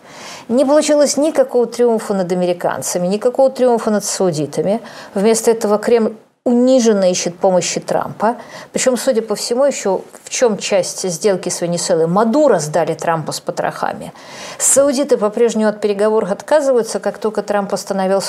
[0.48, 4.80] Не получилось никакого триумфа над американцами, никакого триумфа над саудитами.
[5.14, 6.14] Вместо этого Кремль
[6.48, 8.38] униженно ищет помощи Трампа.
[8.72, 12.08] Причем, судя по всему, еще в чем часть сделки с Венесуэлой?
[12.08, 14.14] Мадуро сдали Трампа с потрохами.
[14.58, 17.02] Саудиты по-прежнему от переговоров отказываются.
[17.02, 18.24] Как только Трамп остановил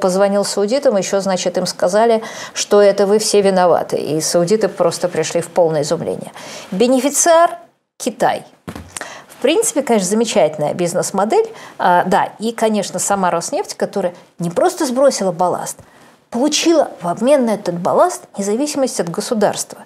[0.00, 2.22] позвонил саудитам, еще, значит, им сказали,
[2.54, 3.96] что это вы все виноваты.
[3.96, 6.30] И саудиты просто пришли в полное изумление.
[6.70, 7.58] Бенефициар–
[7.96, 8.44] Китай.
[9.26, 11.48] В принципе, конечно, замечательная бизнес-модель.
[11.78, 15.78] А, да, и, конечно, сама Роснефть, которая не просто сбросила балласт–
[16.30, 19.78] получила в обмен на этот балласт независимость от государства.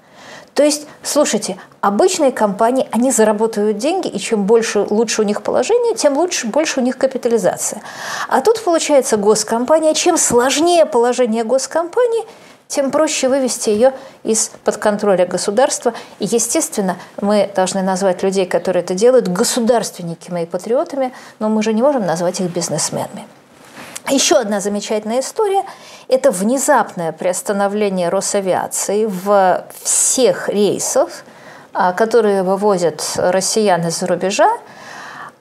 [0.55, 5.95] То есть, слушайте, обычные компании, они заработают деньги, и чем больше, лучше у них положение,
[5.95, 7.81] тем лучше, больше у них капитализация.
[8.29, 12.25] А тут получается госкомпания, чем сложнее положение госкомпании,
[12.69, 15.95] тем проще вывести ее из-под контроля государства.
[16.19, 21.73] И, естественно, мы должны назвать людей, которые это делают, государственниками и патриотами, но мы же
[21.73, 23.27] не можем назвать их бизнесменами.
[24.09, 25.63] Еще одна замечательная история–
[26.09, 31.09] это внезапное приостановление Росавиации в всех рейсах,
[31.73, 34.49] а, которые вывозят россиян из-за рубежа,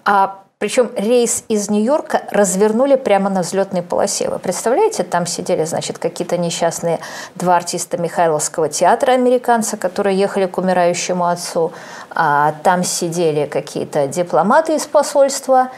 [0.06, 4.30] а причем рейс из Нью-Йорка развернули прямо на взлетной полосе.
[4.30, 7.00] Вы представляете, там сидели, значит, какие-то несчастные
[7.34, 11.71] два артиста Михайловского театра американца, которые ехали к умирающему отцу.
[12.12, 15.71] А там сидели какие-то дипломаты из посольства.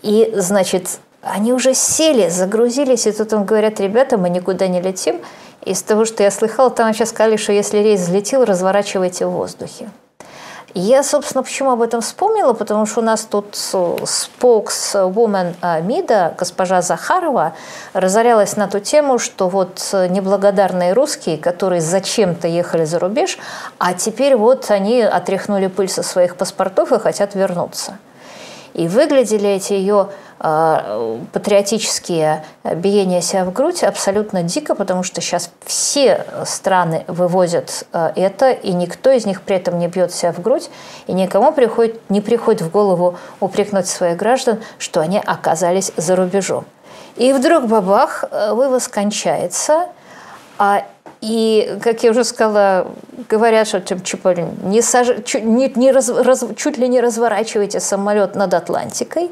[0.00, 5.20] И, значит, они уже сели, загрузились, и тут им говорят, ребята, мы никуда не летим.
[5.64, 9.88] Из того, что я слыхала, там сейчас сказали, что если рейс взлетел, разворачивайте в воздухе.
[10.76, 13.56] Я, собственно, почему об этом вспомнила, потому что у нас тут
[14.04, 17.54] споксвумен МИДа, госпожа Захарова,
[17.92, 23.38] разорялась на ту тему, что вот неблагодарные русские, которые зачем-то ехали за рубеж,
[23.78, 27.96] а теперь вот они отряхнули пыль со своих паспортов и хотят вернуться.
[28.74, 30.08] И выглядели эти ее
[30.40, 38.12] э, патриотические биения себя в грудь абсолютно дико, потому что сейчас все страны вывозят э,
[38.16, 40.70] это, и никто из них при этом не бьет себя в грудь,
[41.06, 46.64] и никому приходит, не приходит в голову упрекнуть своих граждан, что они оказались за рубежом.
[47.16, 49.86] И вдруг бабах, э, вывоз кончается,
[50.58, 50.84] а
[51.24, 52.88] и, как я уже сказала,
[53.30, 55.08] говорят, что типа, не саж...
[55.24, 56.10] чуть, не, не раз...
[56.10, 56.44] Раз...
[56.54, 59.30] чуть ли не разворачивайте самолет над Атлантикой.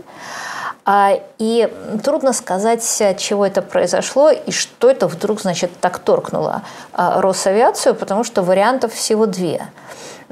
[0.87, 1.71] А, и
[2.03, 6.63] трудно сказать, от чего это произошло и что это вдруг, значит, так торкнуло
[6.95, 9.61] а, Росавиацию, потому что вариантов всего две.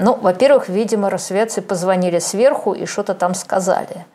[0.01, 4.07] Ну, во-первых, видимо, Росавиации позвонили сверху и что-то там сказали.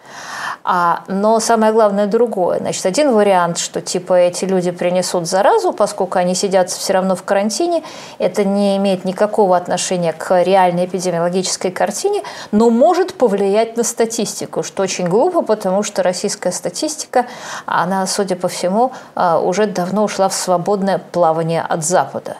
[0.63, 2.57] А, но самое главное другое.
[2.57, 7.21] Значит, один вариант, что типа эти люди принесут заразу, поскольку они сидят все равно в
[7.21, 7.83] карантине,
[8.17, 14.81] это не имеет никакого отношения к реальной эпидемиологической картине, но может повлиять на статистику, что
[14.81, 17.27] очень глупо, потому что российская статистика,
[17.67, 22.37] она, судя по всему, а, уже давно ушла в свободное плавание от Запада.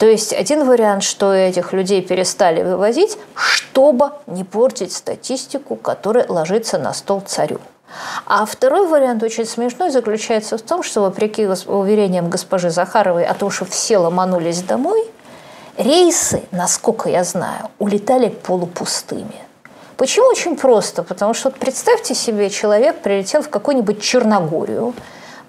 [0.00, 6.78] То есть один вариант, что этих людей перестали вывозить, чтобы не портить статистику, которая ложится
[6.78, 7.58] на стол царю.
[8.24, 13.50] А второй вариант очень смешной заключается в том, что вопреки уверениям госпожи Захаровой о том,
[13.50, 15.04] что все ломанулись домой,
[15.76, 19.36] рейсы, насколько я знаю, улетали полупустыми.
[19.98, 20.28] Почему?
[20.28, 21.02] Очень просто.
[21.02, 24.94] Потому что вот представьте себе, человек прилетел в какую-нибудь Черногорию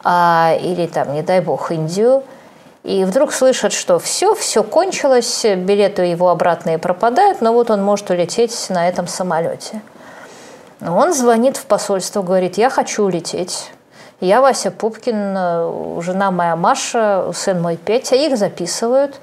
[0.03, 2.25] а, или там, не дай бог, Индию–
[2.83, 8.09] и вдруг слышат, что все, все кончилось, билеты его обратные пропадают, но вот он может
[8.09, 9.81] улететь на этом самолете.
[10.85, 13.71] Он звонит в посольство, говорит, я хочу улететь.
[14.19, 19.19] Я Вася Пупкин, жена моя Маша, сын мой Петя, их записывают.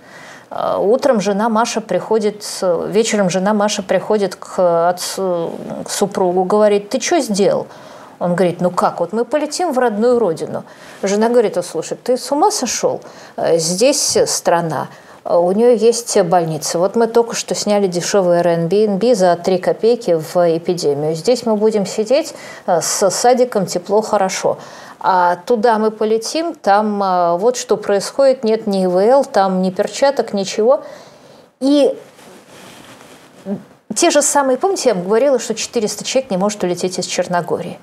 [0.50, 5.52] Утром жена Маша приходит, вечером жена Маша приходит к, отцу,
[5.84, 7.66] к супругу, говорит, ты что сделал?
[8.18, 10.64] Он говорит, ну как, вот мы полетим в родную родину.
[11.02, 13.00] Жена говорит, о, слушай, ты с ума сошел?
[13.36, 14.88] Э, здесь страна,
[15.24, 16.78] э, у нее есть больница.
[16.78, 21.14] Вот мы только что сняли дешевый Airbnb за 3 копейки в эпидемию.
[21.14, 22.34] Здесь мы будем сидеть
[22.66, 24.58] э, с садиком тепло, хорошо.
[25.00, 30.82] А туда мы полетим, там вот что происходит, нет ни ИВЛ, там ни перчаток, ничего.
[31.60, 31.96] И
[33.94, 37.78] те же самые, помните, я вам говорила, что 400 человек не может улететь из Черногории.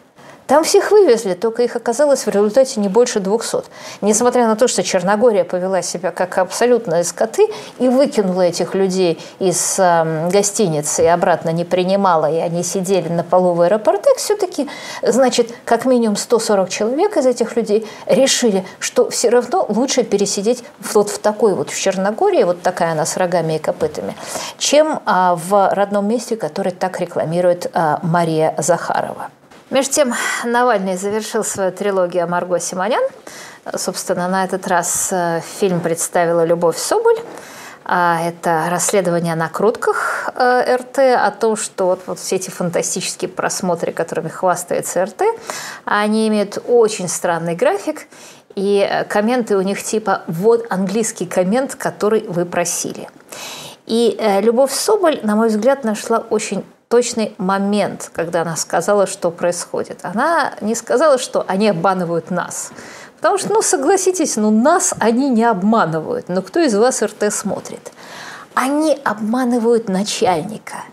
[0.48, 3.64] Там всех вывезли, только их оказалось в результате не больше 200.
[4.02, 7.48] Несмотря на то, что Черногория повела себя как абсолютно скоты
[7.80, 13.24] и выкинула этих людей из э, гостиницы и обратно не принимала, и они сидели на
[13.24, 14.70] полу в аэропортах, все-таки,
[15.02, 21.10] значит, как минимум 140 человек из этих людей решили, что все равно лучше пересидеть вот
[21.10, 24.16] в такой вот в Черногории, вот такая она с рогами и копытами,
[24.60, 29.30] чем а, в родном месте, который так рекламирует а, Мария Захарова.
[29.76, 30.14] Между тем,
[30.46, 33.04] Навальный завершил свою трилогию о Марго Симонян.
[33.76, 37.18] Собственно, на этот раз э, фильм представила Любовь Соболь.
[37.84, 43.28] А, это расследование на крутках э, РТ о том, что вот, вот все эти фантастические
[43.28, 45.24] просмотры, которыми хвастается РТ,
[45.84, 48.08] они имеют очень странный график,
[48.56, 53.10] и э, комменты у них типа «вот английский коммент, который вы просили».
[53.88, 56.64] И Любовь Соболь, на мой взгляд, нашла очень
[56.96, 60.00] точный момент, когда она сказала, что происходит.
[60.04, 62.72] Она не сказала, что они обманывают нас.
[63.18, 66.30] Потому что, ну, согласитесь, ну, нас они не обманывают.
[66.30, 67.92] Но кто из вас РТ смотрит?
[68.54, 70.86] Они обманывают начальника.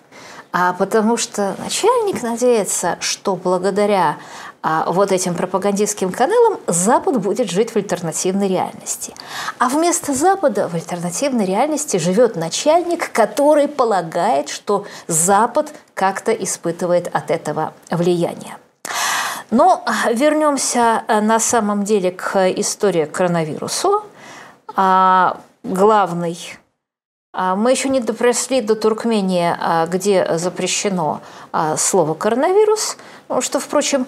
[0.50, 4.16] А потому что начальник надеется, что благодаря
[4.62, 9.14] вот этим пропагандистским каналам Запад будет жить в альтернативной реальности.
[9.58, 17.30] А вместо Запада в альтернативной реальности живет начальник, который полагает, что Запад как-то испытывает от
[17.30, 18.56] этого влияние.
[19.50, 24.00] Но вернемся э, на самом деле к истории коронавируса.
[24.74, 26.61] А главный а
[27.34, 32.98] мы еще не допросли до Туркмении, а, где запрещено а, слово «коронавирус»,
[33.40, 34.06] что, впрочем,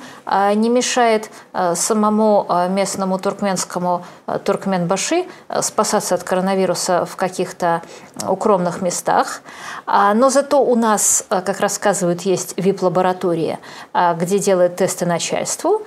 [0.55, 1.31] не мешает
[1.75, 4.05] самому местному туркменскому
[4.45, 5.25] Туркменбаши
[5.63, 7.81] спасаться от коронавируса в каких-то
[8.29, 9.41] укромных местах.
[9.87, 13.61] Но зато у нас, как рассказывают, есть ВИП-лаборатория,
[13.95, 15.81] где делают тесты начальству.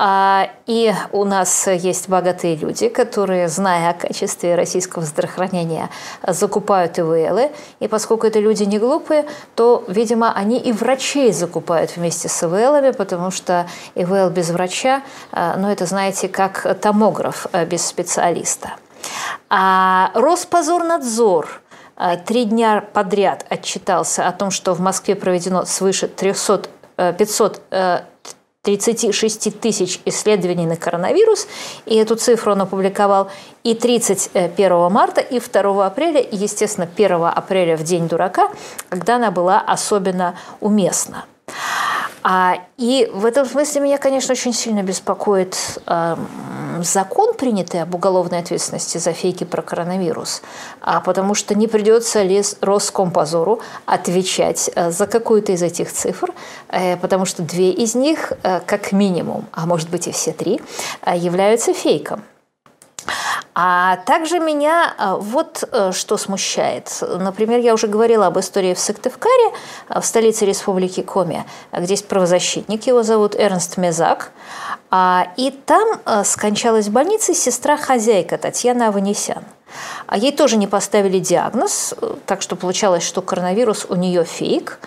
[0.00, 5.90] А, и у нас есть богатые люди, которые, зная о качестве российского здравоохранения,
[6.24, 7.50] закупают ИВЛы.
[7.80, 9.26] И поскольку это люди не глупые,
[9.56, 15.56] то, видимо, они и врачей закупают вместе с ИВЛами, потому что ИВЛ без врача, а,
[15.56, 18.74] ну это, знаете, как томограф а, без специалиста.
[19.50, 21.60] А Роспозорнадзор–
[22.26, 26.62] три дня подряд отчитался о том, что в Москве проведено свыше 300,
[26.96, 27.62] 500
[28.62, 31.46] 36 тысяч исследований на коронавирус,
[31.86, 33.30] и эту цифру он опубликовал
[33.64, 38.50] и 31 марта, и 2 апреля, и, естественно, 1 апреля в День дурака,
[38.88, 41.24] когда она была особенно уместна.
[42.22, 46.16] А, и в этом смысле меня, конечно, очень сильно беспокоит э,
[46.82, 50.42] закон, принятый об уголовной ответственности за фейки про коронавирус,
[50.80, 56.32] а потому что не придется ли Роскомпозору отвечать э, за какую-то из этих цифр,
[56.68, 60.60] э, потому что две из них, э, как минимум, а может быть и все три,
[61.02, 62.22] э, являются фейком.
[63.60, 66.96] А также меня а, вот э, что смущает.
[67.02, 69.52] Например, я уже говорила об истории в Сыктывкаре,
[69.88, 74.30] в столице республики Коми, где есть правозащитник, его зовут Эрнст Мезак.
[74.92, 79.42] А, и там э, скончалась в больнице сестра-хозяйка Татьяна Аванесян–
[80.06, 81.94] а ей тоже не поставили диагноз,
[82.26, 84.78] так что получалось, что коронавирус у нее фейк.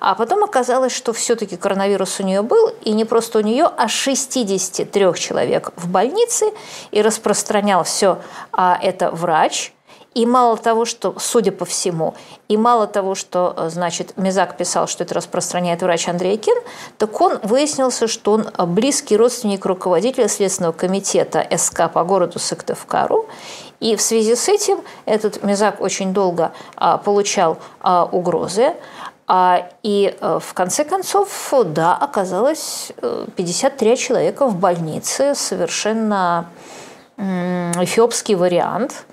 [0.00, 3.88] А потом оказалось, что все-таки коронавирус у нее был, и не просто у нее, а
[3.88, 6.46] 63 человек в больнице,
[6.90, 8.18] и распространял все
[8.52, 9.72] а это врач–
[10.14, 12.14] и мало того, что, судя по всему,
[12.48, 16.56] и мало того, что, значит, Мизак писал, что это распространяет врач Андрей Кин,
[16.98, 23.28] так он выяснился, что он близкий родственник руководителя Следственного комитета СК по городу Сыктывкару,
[23.80, 28.74] и в связи с этим этот Мизак очень долго а, получал а, угрозы.
[29.26, 32.92] А, и а, в конце концов, да, оказалось
[33.36, 36.46] 53 э, человека в больнице, совершенно
[37.16, 39.04] эфиопский вариант.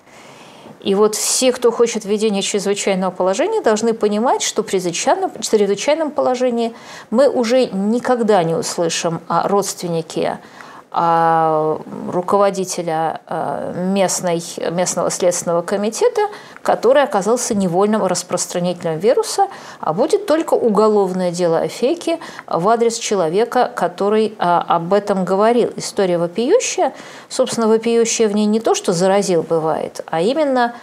[0.80, 6.74] И вот все, кто хочет введения чрезвычайного положения, должны понимать, что при чрезвычайном положении
[7.10, 10.40] мы уже никогда не услышим о родственнике
[10.92, 16.22] руководителя а, местной, местного следственного комитета,
[16.64, 19.48] который оказался невольным распространителем вируса,
[19.82, 25.72] а будет только уголовное дело о фейке в адрес человека, который а, об этом говорил.
[25.76, 26.94] История вопиющая.
[27.28, 30.74] Собственно, вопиющая в ней не то, что заразил бывает, а именно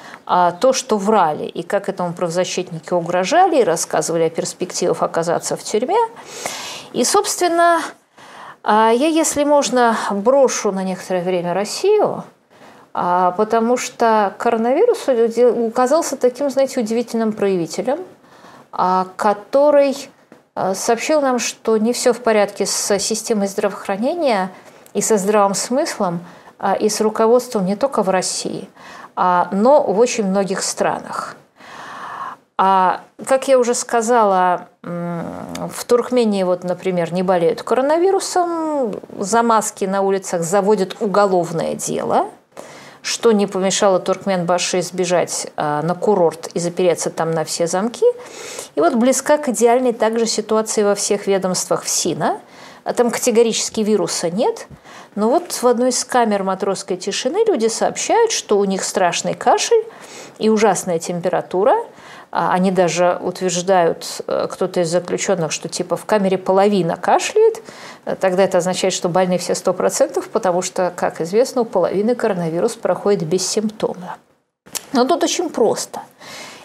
[0.61, 5.99] то, что врали, и как этому правозащитники угрожали, и рассказывали о перспективах оказаться в тюрьме.
[6.95, 7.83] И, собственно,
[8.67, 12.25] а я, если можно, брошу на некоторое время Россию,
[12.95, 15.07] а, потому что коронавирус
[15.69, 17.99] оказался таким, знаете, удивительным проявителем,
[18.73, 20.09] а, который
[20.75, 24.51] сообщил нам, что не все в порядке с системой здравоохранения
[24.93, 26.21] и со здравым смыслом,
[26.79, 28.69] и с руководством не только в России,
[29.17, 31.35] но в очень многих странах.
[32.57, 40.03] А, как я уже сказала, в Туркмении, вот, например, не болеют коронавирусом, за маски на
[40.03, 42.29] улицах заводят уголовное дело,
[43.03, 48.07] что не помешало Туркменбаши сбежать а, на курорт и запереться там на все замки.
[48.77, 52.41] И вот близка к идеальной также ситуации во всех ведомствах в СИНа.
[52.97, 54.69] Там категорически вируса нет,
[55.15, 59.85] но вот в одной из камер матросской тишины люди сообщают, что у них страшный кашель
[60.39, 61.75] и ужасная температура–
[62.37, 67.63] они даже утверждают, э, кто-то из заключенных, что типа в камере половина кашляет.
[68.21, 73.23] Тогда это означает, что больны все 100%, потому что, как известно, у половины коронавирус проходит
[73.23, 74.17] бессимптомно.
[74.93, 76.01] Но тут очень просто.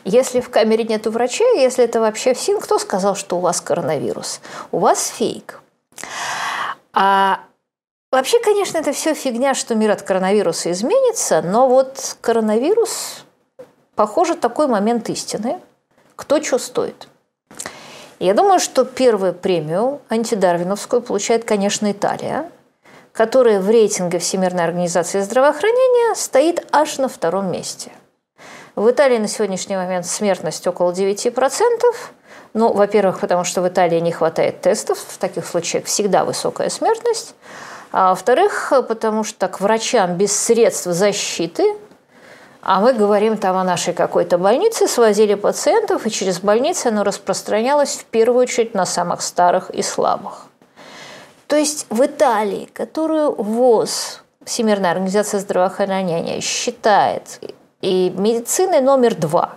[0.06, 4.42] Если в камере нет врача, если это вообще ФСИН, кто сказал, что у вас коронавирус?
[4.72, 5.62] У вас фейк.
[6.94, 7.42] А
[8.12, 13.24] вообще, конечно, это все фигня, что мир от коронавируса изменится, но вот коронавирус
[14.00, 15.60] похоже, такой момент истины.
[16.16, 17.10] Кто что стоит.
[18.20, 22.50] Я думаю, что первую премию антидарвиновскую получает, конечно, Италия,
[23.12, 27.92] которая в рейтинге Всемирной организации здравоохранения стоит аж на втором месте.
[28.78, 31.34] В Италии на сегодняшний момент смертность около 9%.
[32.54, 37.36] Ну, во-первых, потому что в Италии не хватает тестов, в таких случаях всегда высокая смертность.
[37.92, 41.76] А во-вторых, потому что к врачам без средств защиты
[42.62, 47.96] а мы говорим там о нашей какой-то больнице, свозили пациентов, и через больницу оно распространялось
[47.96, 50.48] в первую очередь на самых старых и слабых.
[51.48, 57.40] То есть в Италии, которую ВОЗ, Всемирная организация здравоохранения, считает
[57.82, 59.56] и медициной номер два,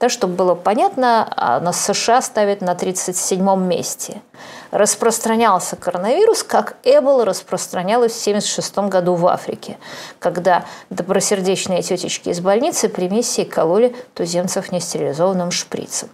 [0.00, 4.22] Да, чтобы было понятно, а, нас США ставят на 37 месте.
[4.70, 9.78] Распространялся коронавирус, как Эбола распространялась в 1976 году в Африке,
[10.18, 16.10] когда добросердечные тетечки из больницы при миссии кололи туземцев нестерилизованным шприцем.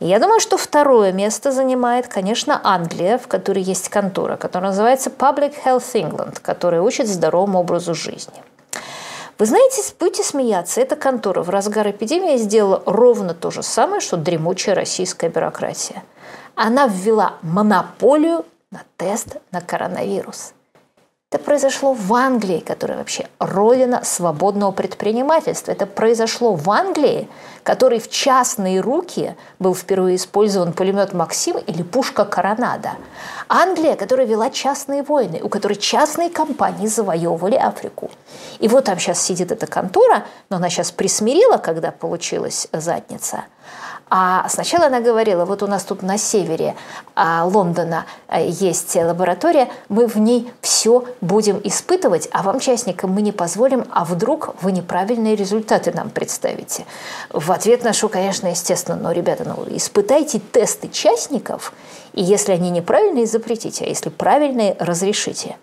[0.00, 5.54] Я думаю, что второе место занимает, конечно, Англия, в которой есть контора, которая называется Public
[5.64, 8.42] Health England, которая учит здоровому образу жизни.
[9.38, 14.16] Вы знаете, будете смеяться, эта контора в разгар эпидемии сделала ровно то же самое, что
[14.16, 16.02] дремучая российская бюрократия.
[16.56, 20.52] Она ввела монополию на тест на коронавирус–
[21.34, 25.72] это произошло в Англии, которая вообще родина свободного предпринимательства.
[25.72, 27.28] Это произошло в Англии,
[27.64, 32.92] который в частные руки был впервые использован пулемет «Максим» или пушка «Коронада».
[33.48, 38.10] Англия, которая вела частные войны, у которой частные компании завоевывали Африку.
[38.58, 43.44] И вот там сейчас сидит эта контора, но она сейчас присмирила, когда получилась задница–
[44.10, 46.76] а сначала она говорила, вот у нас тут на севере
[47.14, 53.22] а, Лондона а, есть лаборатория, мы в ней все будем испытывать, а вам, частникам, мы
[53.22, 56.84] не позволим, а вдруг вы неправильные результаты нам представите.
[57.30, 61.72] В ответ нашу, конечно, естественно, но, ребята, ну, испытайте тесты частников,
[62.14, 65.56] и если они неправильные, запретите, а если правильные, разрешите.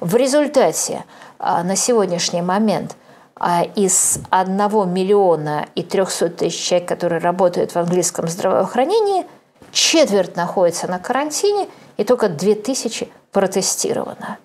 [0.00, 1.04] В результате
[1.38, 2.96] а, на сегодняшний момент–
[3.38, 4.56] а из 1
[4.90, 9.26] миллиона и 300 тысяч человек, которые работают в английском здравоохранении,
[9.72, 14.38] четверть находится на карантине, и только 2000 протестировано.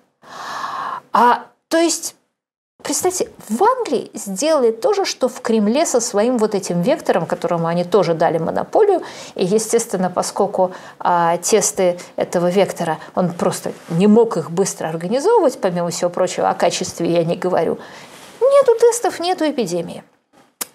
[1.12, 2.16] А, то есть,
[2.82, 7.66] представьте, в Англии сделали то же, что в Кремле со своим вот этим вектором, которому
[7.66, 9.02] они тоже дали монополию.
[9.34, 15.90] И, естественно, поскольку а, тесты этого вектора, он просто не мог их быстро организовывать, помимо
[15.90, 17.78] всего прочего, о качестве я не говорю,
[18.42, 20.02] Нету тестов, нету эпидемии.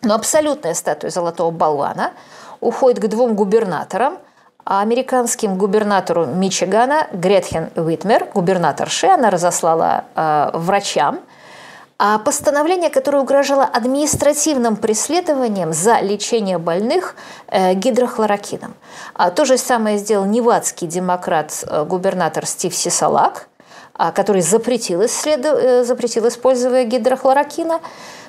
[0.02, 2.12] Но абсолютная статуя золотого болвана
[2.60, 4.20] уходит к двум губернаторам,
[4.66, 11.20] а американским губернатору Мичигана Гретхен Уитмер, губернаторши, она разослала э, врачам
[12.00, 17.16] а постановление, которое угрожало административным преследованием за лечение больных
[17.48, 18.76] э, гидрохлорокином.
[19.14, 23.48] А то же самое сделал невадский демократ-губернатор э, Стив Сисалак–
[23.98, 25.50] а, который запретил, исследу...
[25.50, 27.82] Э, запретил использование гидрохлорокина.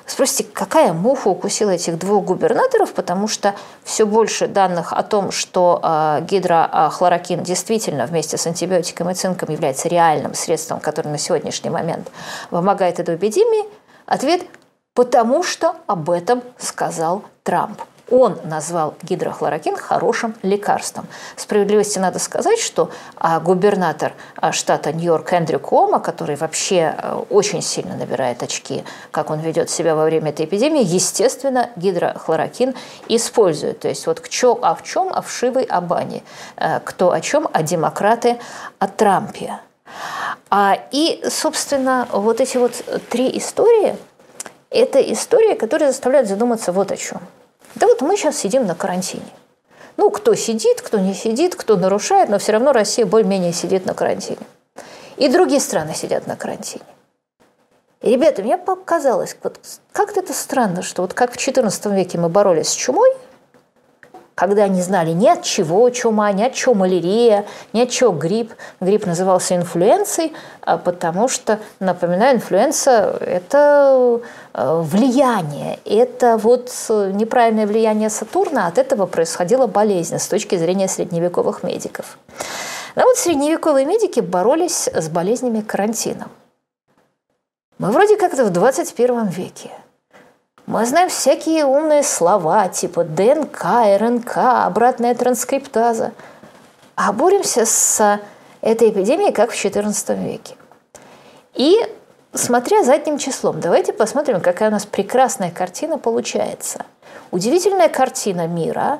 [0.09, 5.79] Спросите, какая муха укусила этих двух губернаторов, потому что все больше данных о том, что
[5.81, 12.11] э, гидрохлорокин действительно вместе с антибиотиком и цинком является реальным средством, которое на сегодняшний момент
[12.49, 13.65] помогает этой эпидемии,
[14.05, 14.41] ответ–
[14.99, 17.81] потому что об этом сказал Трамп.
[18.11, 21.07] Он назвал гидрохлорокин хорошим лекарством.
[21.35, 27.61] Справедливости надо сказать, что а, губернатор а, штата Нью-Йорк Эндрю Кома, который вообще а, очень
[27.61, 32.75] сильно набирает очки, как он ведет себя во время этой эпидемии, естественно, гидрохлорокин
[33.07, 33.79] использует.
[33.79, 36.23] То есть вот к чё, а в чем, а в шивой Абане.
[36.83, 38.37] Кто о чем, а демократы
[38.79, 39.59] о Трампе.
[40.49, 42.73] А, и, собственно, вот эти вот
[43.09, 43.95] три истории–
[44.69, 47.21] это истории, которые заставляют задуматься вот о чем–
[47.75, 49.23] да вот мы сейчас сидим на карантине.
[49.97, 53.93] Ну, кто сидит, кто не сидит, кто нарушает, но все равно Россия более-менее сидит на
[53.93, 54.39] карантине.
[55.17, 56.85] И другие страны сидят на карантине.
[58.01, 59.59] И, ребята, мне показалось, вот
[59.91, 63.09] как-то это странно, что вот как в XIV веке мы боролись с чумой–
[64.39, 68.53] когда не знали ни от чего чума, ни от чего малярия, ни от чего грипп.
[68.79, 70.31] Грипп назывался инфлюенцией,
[70.61, 74.21] а потому что, напоминаю, инфлюенция– это
[74.53, 81.63] э, влияние, это вот неправильное влияние Сатурна, от этого происходила болезнь с точки зрения средневековых
[81.63, 82.17] медиков.
[82.95, 86.29] Но вот средневековые медики боролись с болезнями карантином.
[87.77, 89.71] Мы вроде как-то в 21 веке–
[90.69, 93.65] мы знаем всякие умные слова, типа ДНК,
[93.97, 96.11] РНК, обратная транскриптаза.
[96.93, 98.19] А боремся с
[98.61, 100.55] этой эпидемией, как в XIV веке.
[101.55, 101.75] И
[102.35, 106.85] смотря задним числом, давайте посмотрим, какая у нас прекрасная картина получается.
[107.31, 108.99] Удивительная картина мира,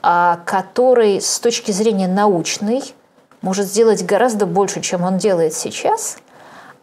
[0.00, 2.94] а, который с точки зрения научной
[3.40, 6.18] может сделать гораздо больше, чем он делает сейчас,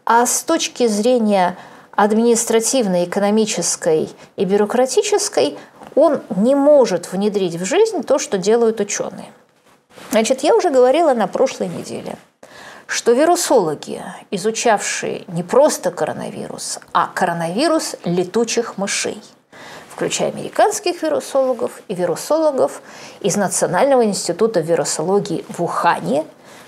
[0.04, 1.56] а с точки зрения
[1.96, 5.58] административной, экономической и бюрократической,
[5.94, 9.32] он не может внедрить в жизнь то, что делают ученые.
[10.10, 12.16] Значит, я уже говорила на прошлой неделе,
[12.86, 19.20] что вирусологи, изучавшие не просто коронавирус, а коронавирус летучих мышей,
[19.88, 22.82] включая американских вирусологов и вирусологов
[23.20, 26.26] из Национального института вирусологии в Ухане,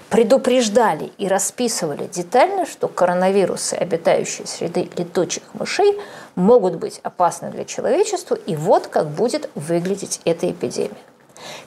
[0.09, 5.99] предупреждали и расписывали детально, что коронавирусы, обитающие среди летучих мышей,
[6.35, 10.97] могут быть опасны для человечества, и вот как будет выглядеть эта эпидемия.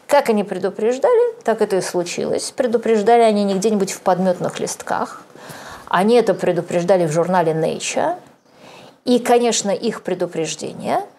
[0.08, 2.52] Как они предупреждали, так это и случилось.
[2.52, 5.24] Предупреждали они не где-нибудь в подметных листках.
[5.88, 8.16] Они это предупреждали в журнале Nature.
[9.06, 11.11] И, конечно, их а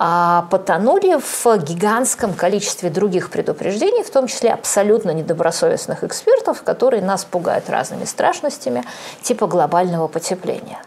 [0.00, 7.68] потонули в гигантском количестве других предупреждений, в том числе абсолютно недобросовестных экспертов, которые нас пугают
[7.68, 8.82] разными страшностями,
[9.20, 10.78] типа глобального потепления.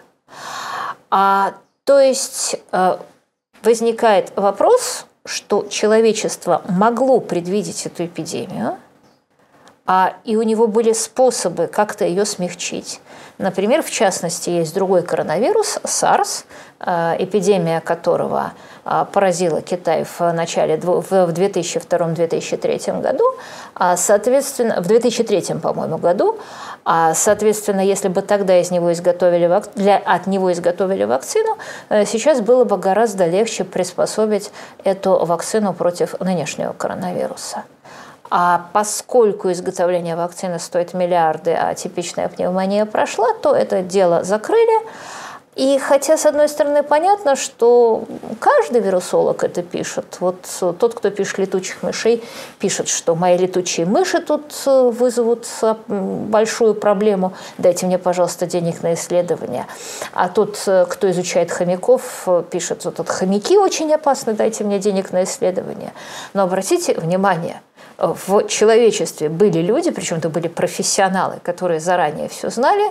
[1.12, 1.54] А,
[1.84, 2.98] то есть э,
[3.62, 8.78] возникает вопрос, что человечество могло предвидеть эту эпидемию,
[9.86, 13.00] а, и у него были способы как-то ее смягчить.
[13.44, 16.46] Например, в частности, есть другой коронавирус, SARS,
[16.80, 18.54] э, эпидемия которого
[18.86, 23.24] а, поразила Китай в начале, в 2002-2003 году,
[23.76, 26.38] а, соответственно, в 2003, по-моему, году,
[26.86, 31.58] а, соответственно, если бы тогда из него изготовили, для, от него изготовили вакцину,
[31.90, 34.52] э, сейчас было бы гораздо легче приспособить
[34.86, 37.64] эту вакцину против нынешнего коронавируса.
[38.36, 44.88] А поскольку изготовление вакцины стоит миллиарды, а типичная пневмония прошла, то это дело закрыли.
[45.56, 48.06] И хотя, с одной стороны, понятно, что
[48.40, 50.18] каждый вирусолог это пишет.
[50.20, 50.38] Вот
[50.80, 52.24] тот, кто пишет летучих мышей,
[52.60, 57.34] пишет, что мои летучие мыши тут э, вызовут э, большую проблему.
[57.60, 59.68] Дайте мне, пожалуйста, денег на исследование.
[60.14, 65.12] А тот, э, кто изучает хомяков, пишет, вот тут хомяки очень опасны, дайте мне денег
[65.12, 65.94] на исследование.
[66.34, 67.62] Но обратите внимание–
[67.98, 72.84] в человечестве были люди, причем это были профессионалы, которые заранее все знали,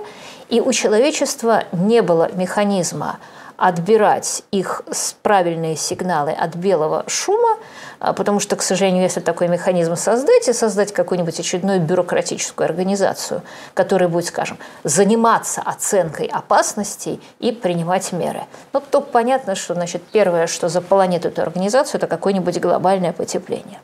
[0.53, 3.19] и у человечества не было механизма
[3.57, 4.83] отбирать их
[5.23, 7.57] правильные сигналы от белого шума,
[8.01, 13.41] а, потому что, к сожалению, если такой механизм создать и создать какую-нибудь очередную бюрократическую организацию,
[13.73, 18.43] которая будет, скажем, заниматься оценкой опасностей и принимать меры.
[18.75, 23.81] Ну, то понятно, что значит, первое, что заполонит эту организацию, это какое-нибудь глобальное потепление.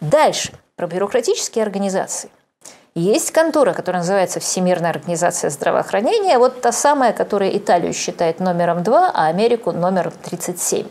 [0.00, 2.30] Дальше, про бюрократические организации.
[2.94, 9.12] Есть контора, которая называется Всемирная организация здравоохранения, вот та самая, которая Италию считает номером два,
[9.14, 10.86] а Америку номером 37.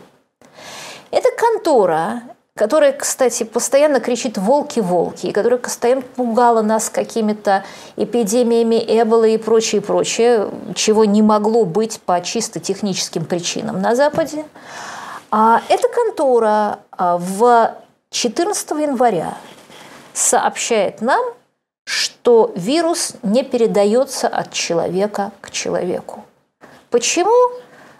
[1.10, 2.22] Это контора,
[2.54, 7.64] которая, кстати, постоянно кричит «волки-волки», и которая постоянно пугала нас какими-то
[7.96, 14.44] эпидемиями Эболы и прочее, прочее, чего не могло быть по чисто техническим причинам на Западе.
[15.30, 17.74] А эта контора а, в
[18.10, 19.34] 14 января
[20.12, 21.22] сообщает нам,
[22.20, 26.24] что вирус не передается от человека к человеку.
[26.90, 27.50] Почему?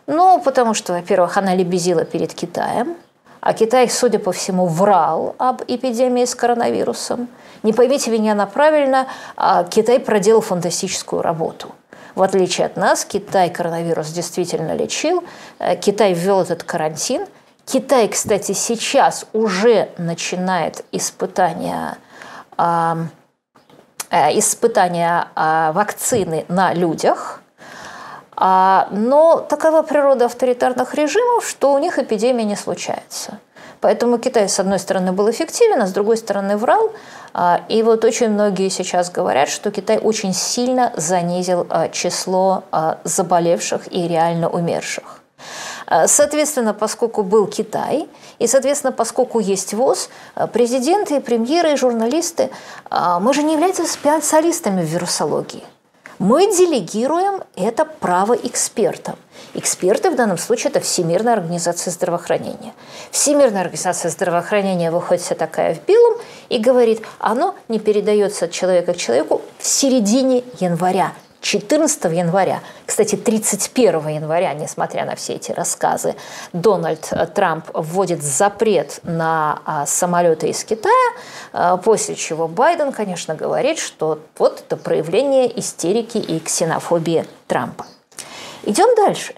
[0.07, 2.97] Ну, потому что, во-первых, она лебезила перед Китаем,
[3.41, 7.29] а Китай, судя по всему, врал об эпидемии с коронавирусом.
[7.63, 9.07] Не поймите меня неправильно,
[9.37, 11.69] а Китай проделал фантастическую работу.
[12.15, 15.25] В отличие от нас, Китай коронавирус действительно лечил,
[15.59, 17.27] э, Китай ввел этот карантин–
[17.73, 21.99] Китай, кстати, сейчас уже начинает испытания,
[24.39, 27.41] испытания э, вакцины на людях,
[28.43, 33.39] а, но такова природа авторитарных режимов, что у них эпидемия не случается.
[33.83, 36.91] Поэтому Китай, с одной стороны, был эффективен, а с другой стороны, врал.
[37.35, 42.65] А, и вот очень многие сейчас говорят, что Китай очень сильно занизил число
[43.05, 45.21] заболевших и реально умерших.
[45.91, 52.51] Э, соответственно, поскольку был Китай, и, соответственно, поскольку есть ВОЗ, э, президенты, премьеры и журналисты,
[52.91, 55.65] э, мы же не являемся специалистами в вирусологии.
[56.19, 59.17] Мы делегируем это право экспертам.
[59.55, 62.75] Эксперты в данном случае– это Всемирная организация здравоохранения.
[63.11, 66.19] Всемирная организация здравоохранения выходит вся такая в белом
[66.51, 73.17] и говорит, оно не передается от человека к человеку в середине января 14 января, кстати,
[73.17, 76.15] 31 января, несмотря на все эти рассказы,
[76.53, 80.93] Дональд Трамп вводит запрет на а, самолеты из Китая,
[81.53, 87.87] а, после чего Байден, конечно, говорит, что вот это проявление истерики и ксенофобии Трампа.
[88.65, 89.35] Идем дальше.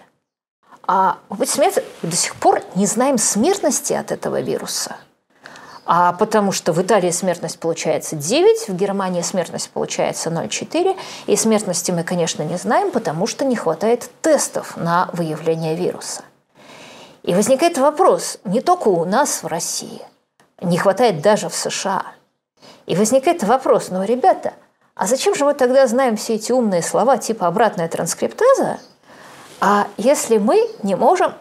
[0.85, 4.97] А, смеяться, до сих пор не знаем смертности от этого вируса–
[5.85, 11.91] а потому что в Италии смертность получается 9, в Германии смертность получается 0,4, и смертности
[11.91, 16.23] мы, конечно, не знаем, потому что не хватает тестов на выявление вируса.
[17.23, 20.01] И возникает вопрос, не только у нас в России,
[20.61, 22.03] не хватает даже в США.
[22.85, 24.53] И возникает вопрос, ну, ребята,
[24.95, 28.79] а зачем же мы тогда знаем все эти умные слова типа обратная транскриптаза,
[29.59, 31.33] а если мы не можем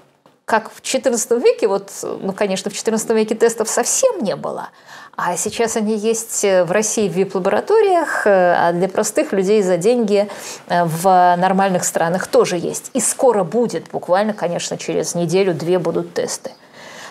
[0.53, 4.68] как в XIV веке, вот, ну, конечно, в XIV веке тестов совсем не было,
[5.16, 10.28] а сейчас они есть в России в вип-лабораториях, а для простых людей за деньги
[10.68, 12.90] в нормальных странах тоже есть.
[12.92, 16.50] И скоро будет, буквально, конечно, через неделю-две будут тесты.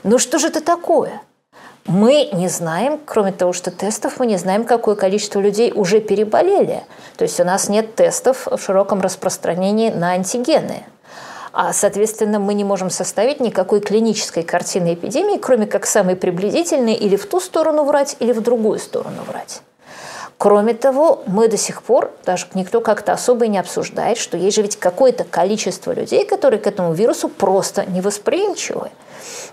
[0.03, 1.19] Но что же это такое?
[1.87, 6.83] Мы не знаем, кроме того, что тестов, мы не знаем, какое количество людей уже переболели.
[7.17, 10.83] То есть у нас нет тестов в широком распространении на антигены.
[11.53, 17.17] А, соответственно, мы не можем составить никакой клинической картины эпидемии, кроме как самой приблизительной или
[17.17, 19.61] в ту сторону врать, или в другую сторону врать.
[20.37, 24.55] Кроме того, мы до сих пор, даже никто как-то особо и не обсуждает, что есть
[24.55, 28.89] же ведь какое-то количество людей, которые к этому вирусу просто невосприимчивы.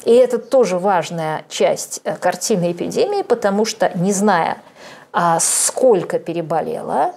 [0.05, 4.59] И это тоже важная часть э, картины эпидемии, потому что не зная,
[5.13, 7.13] а сколько переболело,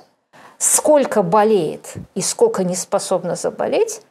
[0.58, 4.02] сколько болеет и сколько не способно заболеть,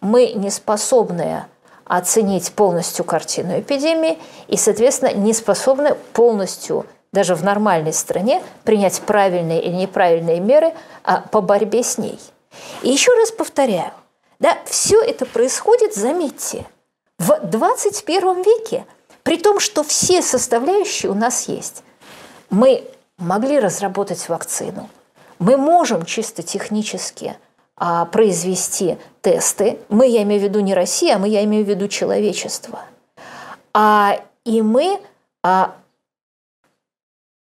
[0.00, 1.44] мы не способны
[1.84, 9.62] оценить полностью картину эпидемии и, соответственно, не способны полностью даже в нормальной стране принять правильные
[9.62, 10.72] или неправильные меры
[11.02, 12.18] а, по борьбе с ней.
[12.82, 13.92] И еще раз повторяю,
[14.38, 16.64] да, все это происходит, заметьте,
[17.18, 18.86] в 21 веке,
[19.22, 21.82] при том, что все составляющие у нас есть.
[22.48, 22.84] Мы
[23.18, 24.88] могли разработать вакцину,
[25.38, 27.36] мы можем чисто технически
[27.80, 29.80] а, произвести тесты.
[29.88, 32.78] Мы, я имею в виду не Россия, а мы, я имею в виду человечество.
[33.74, 35.00] А, и мы
[35.42, 35.74] а,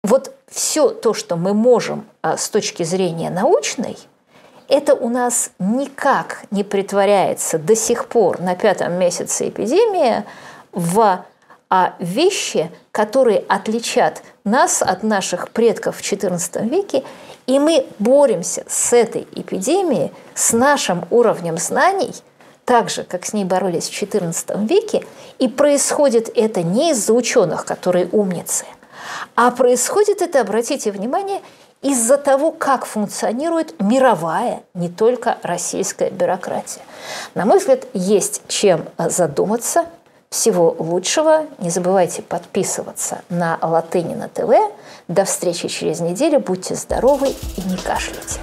[0.04, 3.98] вот все то, что мы можем а, с точки зрения научной–
[4.68, 10.24] это у нас никак не притворяется до сих пор на пятом месяце эпидемии
[10.72, 11.24] в
[11.70, 17.04] а вещи, которые отличат нас от наших предков в XIV веке,
[17.48, 22.14] и мы боремся с этой эпидемией, с нашим уровнем знаний,
[22.66, 25.06] так же, как с ней боролись в XIV веке,
[25.39, 28.66] и происходит это не из-за ученых, которые умницы,
[29.36, 31.41] а происходит это, обратите внимание,
[31.82, 36.82] из-за того, как функционирует мировая, не только российская бюрократия.
[37.36, 39.86] На мой взгляд, есть чем задуматься.
[40.30, 41.46] Всего лучшего.
[41.60, 44.72] Не забывайте подписываться на Латыни на ТВ.
[45.08, 46.39] До встречи через неделю.
[46.39, 48.39] Будьте здоровы и не кашляйте.